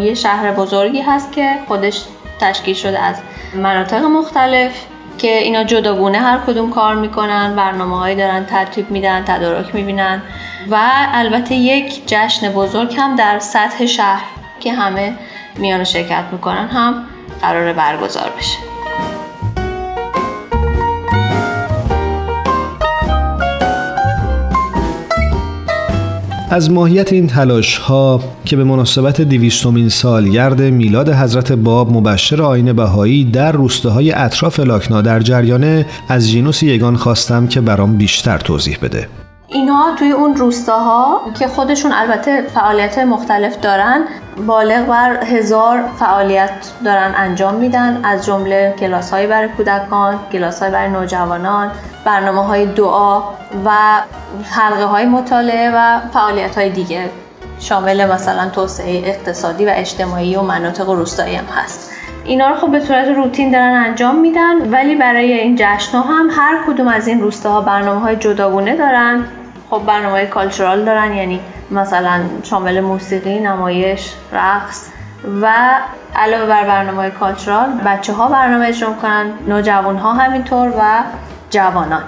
یه 0.00 0.14
شهر 0.14 0.52
بزرگی 0.52 1.00
هست 1.00 1.32
که 1.32 1.54
خودش 1.68 2.04
تشکیل 2.40 2.74
شده 2.74 2.98
از 2.98 3.16
مناطق 3.54 4.04
مختلف 4.04 4.72
که 5.18 5.38
اینا 5.38 5.64
جداگونه 5.64 6.18
هر 6.18 6.38
کدوم 6.46 6.70
کار 6.70 6.94
می‌کنن 6.94 7.56
برنامه 7.56 7.98
هایی 7.98 8.16
دارن 8.16 8.46
ترتیب 8.46 8.90
میدن 8.90 9.24
تدارک 9.24 9.74
می‌بینن. 9.74 10.22
و 10.70 10.78
البته 11.12 11.54
یک 11.54 12.02
جشن 12.06 12.52
بزرگ 12.52 12.94
هم 12.98 13.16
در 13.16 13.38
سطح 13.38 13.86
شهر. 13.86 14.24
که 14.60 14.72
همه 14.72 15.12
میان 15.58 15.84
شرکت 15.84 16.24
می‌کنن 16.32 16.68
هم 16.68 16.94
قرار 17.42 17.72
برگزار 17.72 18.30
بشه. 18.38 18.58
از 26.52 26.70
ماهیت 26.70 27.12
این 27.12 27.26
تلاش 27.26 27.76
ها 27.76 28.20
که 28.44 28.56
به 28.56 28.64
مناسبت 28.64 29.20
دیویستومین 29.20 29.88
سالگرد 29.88 30.62
میلاد 30.62 31.08
حضرت 31.08 31.52
باب 31.52 31.92
مبشر 31.92 32.42
آین 32.42 32.72
بهایی 32.72 33.24
در 33.24 33.52
روستاهای 33.52 34.12
اطراف 34.12 34.60
لاکنا 34.60 35.02
در 35.02 35.20
جریانه 35.20 35.86
از 36.08 36.30
جینوس 36.30 36.62
یگان 36.62 36.96
خواستم 36.96 37.46
که 37.46 37.60
برام 37.60 37.96
بیشتر 37.96 38.38
توضیح 38.38 38.78
بده. 38.82 39.08
اینها 39.52 39.94
توی 39.94 40.10
اون 40.10 40.36
روستاها 40.36 41.20
که 41.38 41.48
خودشون 41.48 41.92
البته 41.92 42.42
فعالیت 42.42 42.98
مختلف 42.98 43.60
دارن 43.60 44.04
بالغ 44.46 44.86
بر 44.86 45.24
هزار 45.24 45.84
فعالیت 45.98 46.50
دارن 46.84 47.14
انجام 47.16 47.54
میدن. 47.54 48.00
از 48.04 48.26
جمله 48.26 48.74
کلاس 48.80 49.10
های 49.10 49.26
برای 49.26 49.48
کودکان، 49.48 50.18
کلاس 50.32 50.62
های 50.62 50.70
برای 50.70 50.90
نوجوانان، 50.90 51.70
برنامه 52.04 52.44
های 52.44 52.66
دعا 52.66 53.22
و 53.64 53.70
حلقه 54.50 54.84
های 54.84 55.06
مطالعه 55.06 55.70
و 55.74 56.00
فعالیت 56.12 56.58
های 56.58 56.70
دیگه. 56.70 57.10
شامل 57.60 58.12
مثلا 58.12 58.48
توسعه 58.48 59.08
اقتصادی 59.08 59.64
و 59.64 59.70
اجتماعی 59.74 60.36
و 60.36 60.42
مناطق 60.42 60.90
روستایی 60.90 61.36
هم 61.36 61.44
هست. 61.44 61.90
اینا 62.24 62.48
رو 62.48 62.54
خب 62.54 62.70
به 62.70 62.80
صورت 62.80 63.08
روتین 63.08 63.50
دارن 63.50 63.84
انجام 63.86 64.20
میدن 64.20 64.70
ولی 64.70 64.94
برای 64.94 65.32
این 65.32 65.56
جشن 65.58 65.98
هم 65.98 66.28
هر 66.30 66.58
کدوم 66.66 66.88
از 66.88 67.08
این 67.08 67.20
روستاها 67.20 67.60
برنامه 67.60 68.00
های 68.00 68.16
جداگونه 68.16 68.76
دارن. 68.76 69.24
خب 69.70 69.82
برنامه 69.86 70.12
های 70.12 70.26
کالچورال 70.26 70.84
دارن 70.84 71.14
یعنی 71.14 71.40
مثلا 71.70 72.20
شامل 72.42 72.80
موسیقی، 72.80 73.38
نمایش، 73.38 74.14
رقص 74.32 74.88
و 75.42 75.54
علاوه 76.16 76.46
بر 76.46 76.64
برنامه 76.64 76.96
های 76.96 77.10
کالچورال 77.10 77.68
بچه 77.86 78.12
ها 78.12 78.28
برنامه 78.28 78.66
اجرا 78.66 78.92
کنن 78.92 79.32
نوجوان 79.48 79.96
ها 79.96 80.12
همینطور 80.12 80.68
و 80.78 81.02
جوانان. 81.50 82.02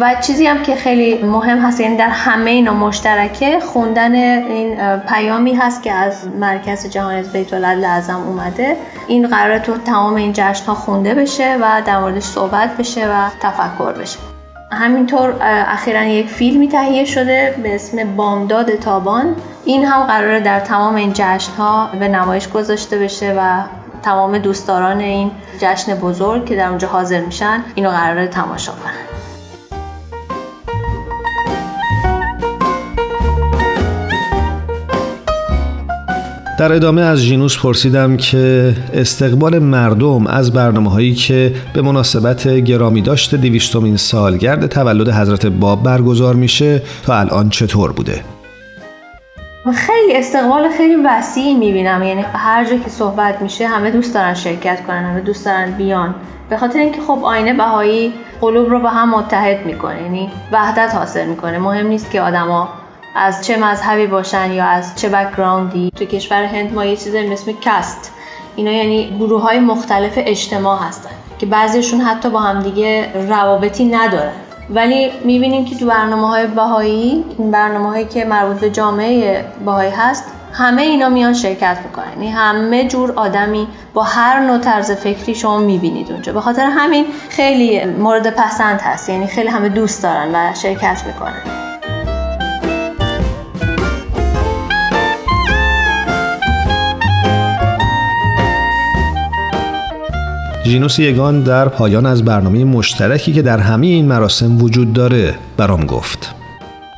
و 0.00 0.14
چیزی 0.20 0.46
هم 0.46 0.62
که 0.62 0.76
خیلی 0.76 1.22
مهم 1.22 1.58
هست 1.58 1.80
یعنی 1.80 1.96
در 1.96 2.08
همه 2.08 2.50
اینا 2.50 2.74
مشترکه 2.74 3.60
خوندن 3.60 4.14
این 4.14 4.96
پیامی 4.96 5.54
هست 5.54 5.82
که 5.82 5.92
از 5.92 6.28
مرکز 6.28 6.90
جهان 6.90 7.22
بیت 7.22 7.54
اعظم 7.54 8.20
اومده. 8.26 8.76
این 9.08 9.28
قرار 9.28 9.58
تو 9.58 9.76
تمام 9.78 10.14
این 10.14 10.32
جشن 10.32 10.66
ها 10.66 10.74
خونده 10.74 11.14
بشه 11.14 11.56
و 11.60 11.82
در 11.86 11.98
موردش 11.98 12.22
صحبت 12.22 12.76
بشه 12.76 13.08
و 13.08 13.28
تفکر 13.40 13.92
بشه. 13.92 14.29
همینطور 14.72 15.34
اخیرا 15.68 16.04
یک 16.04 16.28
فیلمی 16.28 16.68
تهیه 16.68 17.04
شده 17.04 17.54
به 17.62 17.74
اسم 17.74 18.16
بامداد 18.16 18.74
تابان. 18.74 19.36
این 19.64 19.84
هم 19.84 20.06
قراره 20.06 20.40
در 20.40 20.60
تمام 20.60 20.94
این 20.94 21.12
جشن 21.14 21.52
ها 21.52 21.90
به 22.00 22.08
نمایش 22.08 22.48
گذاشته 22.48 22.98
بشه 22.98 23.34
و 23.38 23.62
تمام 24.02 24.38
دوستداران 24.38 25.00
این 25.00 25.30
جشن 25.60 25.94
بزرگ 25.94 26.44
که 26.44 26.56
در 26.56 26.68
اونجا 26.68 26.88
حاضر 26.88 27.20
میشن 27.20 27.64
اینو 27.74 27.90
قراره 27.90 28.28
تماشا 28.28 28.72
کنن. 28.72 29.19
در 36.60 36.72
ادامه 36.72 37.02
از 37.02 37.22
جینوس 37.22 37.58
پرسیدم 37.58 38.16
که 38.16 38.74
استقبال 38.94 39.58
مردم 39.58 40.26
از 40.26 40.52
برنامه 40.52 40.90
هایی 40.90 41.14
که 41.14 41.52
به 41.74 41.82
مناسبت 41.82 42.48
گرامی 42.48 43.02
داشته 43.02 43.36
دیویستومین 43.36 43.96
سالگرد 43.96 44.66
تولد 44.66 45.08
حضرت 45.08 45.46
باب 45.46 45.82
برگزار 45.82 46.34
میشه 46.34 46.82
تا 47.06 47.18
الان 47.18 47.48
چطور 47.50 47.92
بوده؟ 47.92 48.20
خیلی 49.74 50.16
استقبال 50.16 50.68
خیلی 50.76 50.96
وسیعی 51.04 51.54
می‌بینم. 51.54 52.02
یعنی 52.02 52.24
هر 52.32 52.64
جا 52.64 52.76
که 52.76 52.90
صحبت 52.90 53.42
میشه 53.42 53.66
همه 53.66 53.90
دوست 53.90 54.14
دارن 54.14 54.34
شرکت 54.34 54.86
کنن 54.86 55.04
همه 55.04 55.20
دوست 55.20 55.44
دارن 55.44 55.70
بیان. 55.70 56.14
به 56.50 56.56
خاطر 56.56 56.78
اینکه 56.78 57.00
خب 57.00 57.18
آیین 57.24 57.54
بهایی 57.54 58.12
قلوب 58.40 58.70
رو 58.70 58.80
با 58.80 58.88
هم 58.88 59.10
متحد 59.10 59.66
می‌کنه 59.66 60.02
یعنی 60.02 60.28
وحدت 60.52 60.94
حاصل 60.94 61.26
می‌کنه. 61.26 61.58
مهم 61.58 61.86
نیست 61.86 62.10
که 62.10 62.20
آدما 62.20 62.68
از 63.14 63.46
چه 63.46 63.56
مذهبی 63.56 64.06
باشن 64.06 64.52
یا 64.52 64.64
از 64.64 64.96
چه 64.96 65.08
background 65.08 65.84
ی 65.84 65.92
تو 65.96 66.04
کشور 66.04 66.44
هند 66.44 66.74
ما 66.74 66.84
یه 66.84 66.96
چیزی 66.96 67.28
مثل 67.28 67.52
caste. 67.60 68.12
اینا 68.56 68.70
یعنی 68.70 69.16
گروه 69.18 69.42
های 69.42 69.60
مختلف 69.60 70.12
اجتماع 70.16 70.78
هستن 70.78 71.10
که 71.38 71.46
بعضیشون 71.46 72.00
حتی 72.00 72.30
با 72.30 72.40
همدیگه 72.40 73.12
روابطی 73.28 73.84
ندارن. 73.84 74.32
ولی 74.70 75.10
می‌بینیم 75.24 75.64
که 75.64 75.76
تو 75.76 75.86
برنامه 75.86 76.28
های 76.28 76.90
این 77.38 77.50
برنامه 77.50 77.88
هایی 77.88 78.04
که 78.04 78.24
مربوط 78.24 78.56
به 78.56 78.70
جامعه 78.70 79.44
بهایی 79.64 79.90
هست 79.90 80.24
همه 80.52 80.82
اینا 80.82 81.08
میان 81.08 81.34
شرکت 81.34 81.78
می‌کنن. 81.84 82.12
یعنی 82.12 82.30
همه 82.30 82.88
جور 82.88 83.12
آدمی 83.16 83.68
با 83.94 84.02
هر 84.02 84.40
نوع 84.40 84.58
طرز 84.58 84.90
فکری 84.90 85.34
شما 85.34 85.58
می‌بینید 85.58 86.12
اونجا. 86.12 86.32
به 86.32 86.40
خاطر 86.40 86.66
همین 86.66 87.06
خیلی 87.28 87.84
مورد 87.84 88.30
پسند 88.30 88.80
هست. 88.80 89.08
یعنی 89.08 89.26
خیلی 89.26 89.48
همه 89.48 89.68
دوست 89.68 90.02
دارن 90.02 90.34
و 90.34 90.54
شرکت 90.54 91.02
می‌کنن. 91.06 91.69
ژینوس 100.64 100.98
یگان 100.98 101.42
در 101.42 101.68
پایان 101.68 102.06
از 102.06 102.24
برنامه 102.24 102.64
مشترکی 102.64 103.32
که 103.32 103.42
در 103.42 103.58
همه 103.58 103.86
این 103.86 104.08
مراسم 104.08 104.62
وجود 104.62 104.92
داره 104.92 105.34
برام 105.56 105.86
گفت. 105.86 106.34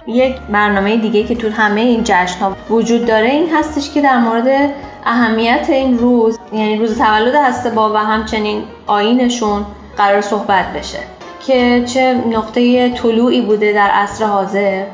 یک 0.07 0.37
برنامه 0.53 0.97
دیگه 0.97 1.25
که 1.25 1.35
تو 1.35 1.51
همه 1.51 1.81
این 1.81 2.01
جشن 2.05 2.39
ها 2.41 2.57
وجود 2.71 3.07
داره 3.07 3.31
این 3.31 3.47
هستش 3.55 3.91
که 3.91 4.03
در 4.03 4.19
مورد 4.19 4.71
اهمیت 5.07 5.67
این 5.69 5.99
روز 5.99 6.39
یعنی 6.53 6.77
روز 6.79 6.99
تولد 6.99 7.35
هسته 7.35 7.71
با 7.71 7.93
و 7.93 7.97
همچنین 7.97 8.63
آینشون 8.87 9.67
قرار 9.97 10.21
صحبت 10.21 10.73
بشه 10.73 10.99
که 11.47 11.85
چه 11.87 12.15
نقطه 12.33 12.89
طلوعی 12.91 13.41
بوده 13.41 13.73
در 13.73 13.91
عصر 13.93 14.25
حاضر 14.25 14.85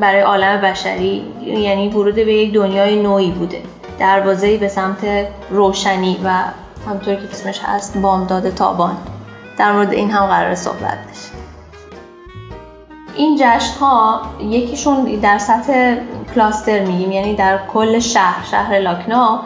برای 0.00 0.20
عالم 0.20 0.60
بشری 0.60 1.22
یعنی 1.46 1.88
ورود 1.88 2.14
به 2.14 2.34
یک 2.34 2.54
دنیای 2.54 3.02
نوعی 3.02 3.30
بوده. 3.30 3.62
دروازه‌ای 3.98 4.56
به 4.56 4.68
سمت 4.68 4.98
روشنی 5.50 6.16
و 6.24 6.30
همطور 6.86 7.14
که 7.14 7.28
اسمش 7.30 7.60
هست 7.64 7.98
بامداد 7.98 8.54
تابان. 8.54 8.96
در 9.58 9.72
مورد 9.72 9.92
این 9.92 10.10
هم 10.10 10.26
قرار 10.26 10.54
صحبت 10.54 10.98
بشه. 11.10 11.30
این 13.16 13.36
جشن 13.40 13.78
ها 13.80 14.22
یکیشون 14.40 15.04
در 15.04 15.38
سطح 15.38 15.96
کلاستر 16.34 16.80
میگیم 16.84 17.12
یعنی 17.12 17.34
در 17.34 17.58
کل 17.72 17.98
شهر 17.98 18.44
شهر 18.50 18.78
لاکنا 18.78 19.40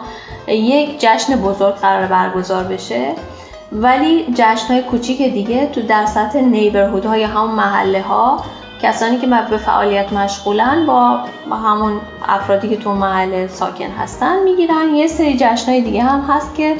یک 0.47 0.99
جشن 0.99 1.35
بزرگ 1.35 1.75
قرار 1.75 2.07
برگزار 2.07 2.63
بشه. 2.63 3.13
ولی 3.71 4.33
جشن 4.33 4.67
های 4.67 4.81
کوچیک 4.81 5.33
دیگه 5.33 5.67
تو 5.67 5.81
در 5.81 6.05
سطح 6.05 6.39
نیبرهود 6.39 7.05
های 7.05 7.23
همون 7.23 7.51
محله 7.51 8.01
ها 8.01 8.43
کسانی 8.81 9.17
که 9.17 9.27
به 9.27 9.57
فعالیت 9.57 10.13
مشغولن 10.13 10.85
با 10.85 11.19
همون 11.55 12.01
افرادی 12.27 12.69
که 12.69 12.77
تو 12.77 12.93
محل 12.93 13.47
ساکن 13.47 13.91
هستن 13.99 14.43
می‌گیرن. 14.43 14.95
یه 14.95 15.07
سری 15.07 15.37
جشنهای 15.39 15.81
دیگه 15.81 16.03
هم 16.03 16.21
هست 16.21 16.55
که 16.55 16.75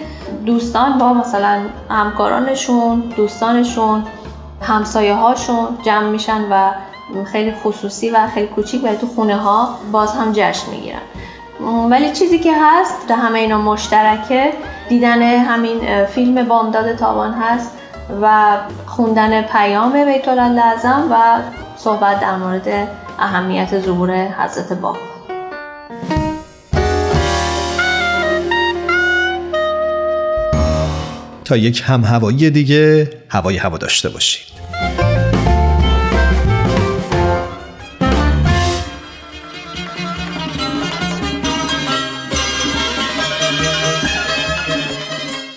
دوستان 0.45 0.97
با 0.97 1.13
مثلا 1.13 1.59
همکارانشون 1.89 2.99
دوستانشون 2.99 4.03
همسایه 4.61 5.15
هاشون 5.15 5.67
جمع 5.85 6.09
میشن 6.09 6.41
و 6.51 6.71
خیلی 7.31 7.53
خصوصی 7.63 8.09
و 8.09 8.27
خیلی 8.27 8.47
کوچیک 8.47 8.83
و 8.83 8.95
تو 8.95 9.07
خونه 9.07 9.35
ها 9.35 9.69
باز 9.91 10.13
هم 10.13 10.31
جشن 10.31 10.71
می‌گیرن. 10.71 11.01
ولی 11.89 12.11
چیزی 12.11 12.39
که 12.39 12.53
هست 12.61 13.07
در 13.07 13.15
همه 13.15 13.39
اینا 13.39 13.57
مشترکه. 13.57 14.53
دیدن 14.89 15.21
همین 15.21 16.05
فیلم 16.05 16.47
بامداد 16.47 16.95
تابان 16.95 17.33
هست 17.33 17.77
و 18.21 18.57
خوندن 18.85 19.41
پیام 19.41 20.05
بیت 20.05 20.27
و 20.27 21.39
صحبت 21.85 22.19
در 22.19 22.37
مورد 22.37 22.67
اهمیت 23.19 23.79
ظهور 23.79 24.27
حضرت 24.27 24.73
باب 24.73 24.97
تا 31.45 31.57
یک 31.57 31.83
هم 31.85 32.03
هوایی 32.03 32.49
دیگه 32.49 33.09
هوای 33.29 33.57
همو 33.57 33.77
داشته 33.77 34.09
باشید. 34.09 34.55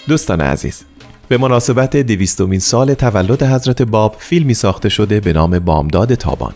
دوستان 0.08 0.40
عزیز 0.40 0.84
به 1.28 1.38
مناسبت 1.38 1.96
دویستمین 1.96 2.60
سال 2.60 2.94
تولد 2.94 3.42
حضرت 3.42 3.82
باب 3.82 4.16
فیلمی 4.18 4.54
ساخته 4.54 4.88
شده 4.88 5.20
به 5.20 5.32
نام 5.32 5.58
بامداد 5.58 6.14
تابان. 6.14 6.54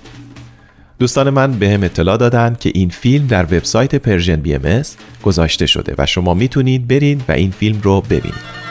دوستان 0.99 1.31
من 1.31 1.53
به 1.53 1.71
هم 1.71 1.83
اطلاع 1.83 2.17
دادند 2.17 2.59
که 2.59 2.71
این 2.75 2.89
فیلم 2.89 3.27
در 3.27 3.45
وبسایت 3.45 3.95
Persian 3.95 4.37
BM 4.37 4.83
گذاشته 5.23 5.67
شده 5.67 5.95
و 5.99 6.07
شما 6.07 6.35
می‌تونید 6.35 6.89
برین 6.89 7.23
و 7.29 7.33
این 7.33 7.51
فیلم 7.51 7.81
رو 7.83 8.01
ببینید. 8.01 8.62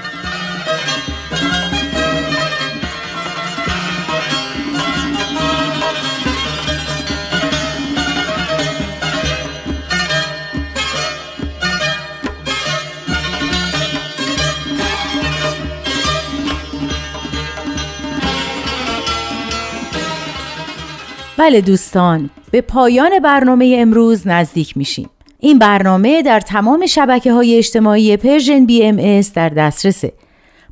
بله 21.41 21.61
دوستان 21.61 22.29
به 22.51 22.61
پایان 22.61 23.19
برنامه 23.19 23.75
امروز 23.79 24.27
نزدیک 24.27 24.77
میشیم. 24.77 25.09
این 25.39 25.59
برنامه 25.59 26.21
در 26.21 26.39
تمام 26.39 26.85
شبکه 26.85 27.33
های 27.33 27.57
اجتماعی 27.57 28.17
Persian 28.17 28.65
BM 28.65 29.21
در 29.21 29.49
دسترسه. 29.49 30.13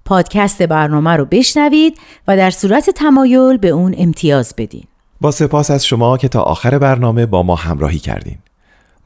پادکست 0.05 0.63
برنامه 0.63 1.09
رو 1.09 1.25
بشنوید 1.25 1.97
و 2.27 2.37
در 2.37 2.49
صورت 2.49 2.89
تمایل 2.89 3.57
به 3.57 3.69
اون 3.69 3.95
امتیاز 3.97 4.53
بدین. 4.57 4.83
با 5.21 5.31
سپاس 5.31 5.71
از 5.71 5.85
شما 5.85 6.17
که 6.17 6.27
تا 6.27 6.41
آخر 6.41 6.77
برنامه 6.77 7.25
با 7.25 7.43
ما 7.43 7.55
همراهی 7.55 7.99
کردین. 7.99 8.37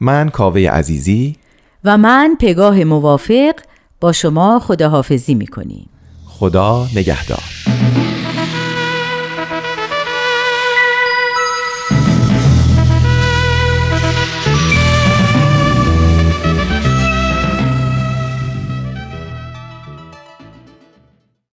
من 0.00 0.28
کاوه 0.28 0.60
عزیزی 0.60 1.36
و 1.84 1.98
من 1.98 2.36
پگاه 2.40 2.84
موافق 2.84 3.54
با 4.00 4.12
شما 4.12 4.58
خداحافظی 4.58 5.34
می‌کنیم. 5.34 5.88
خدا 6.26 6.86
نگهدار. 6.96 7.42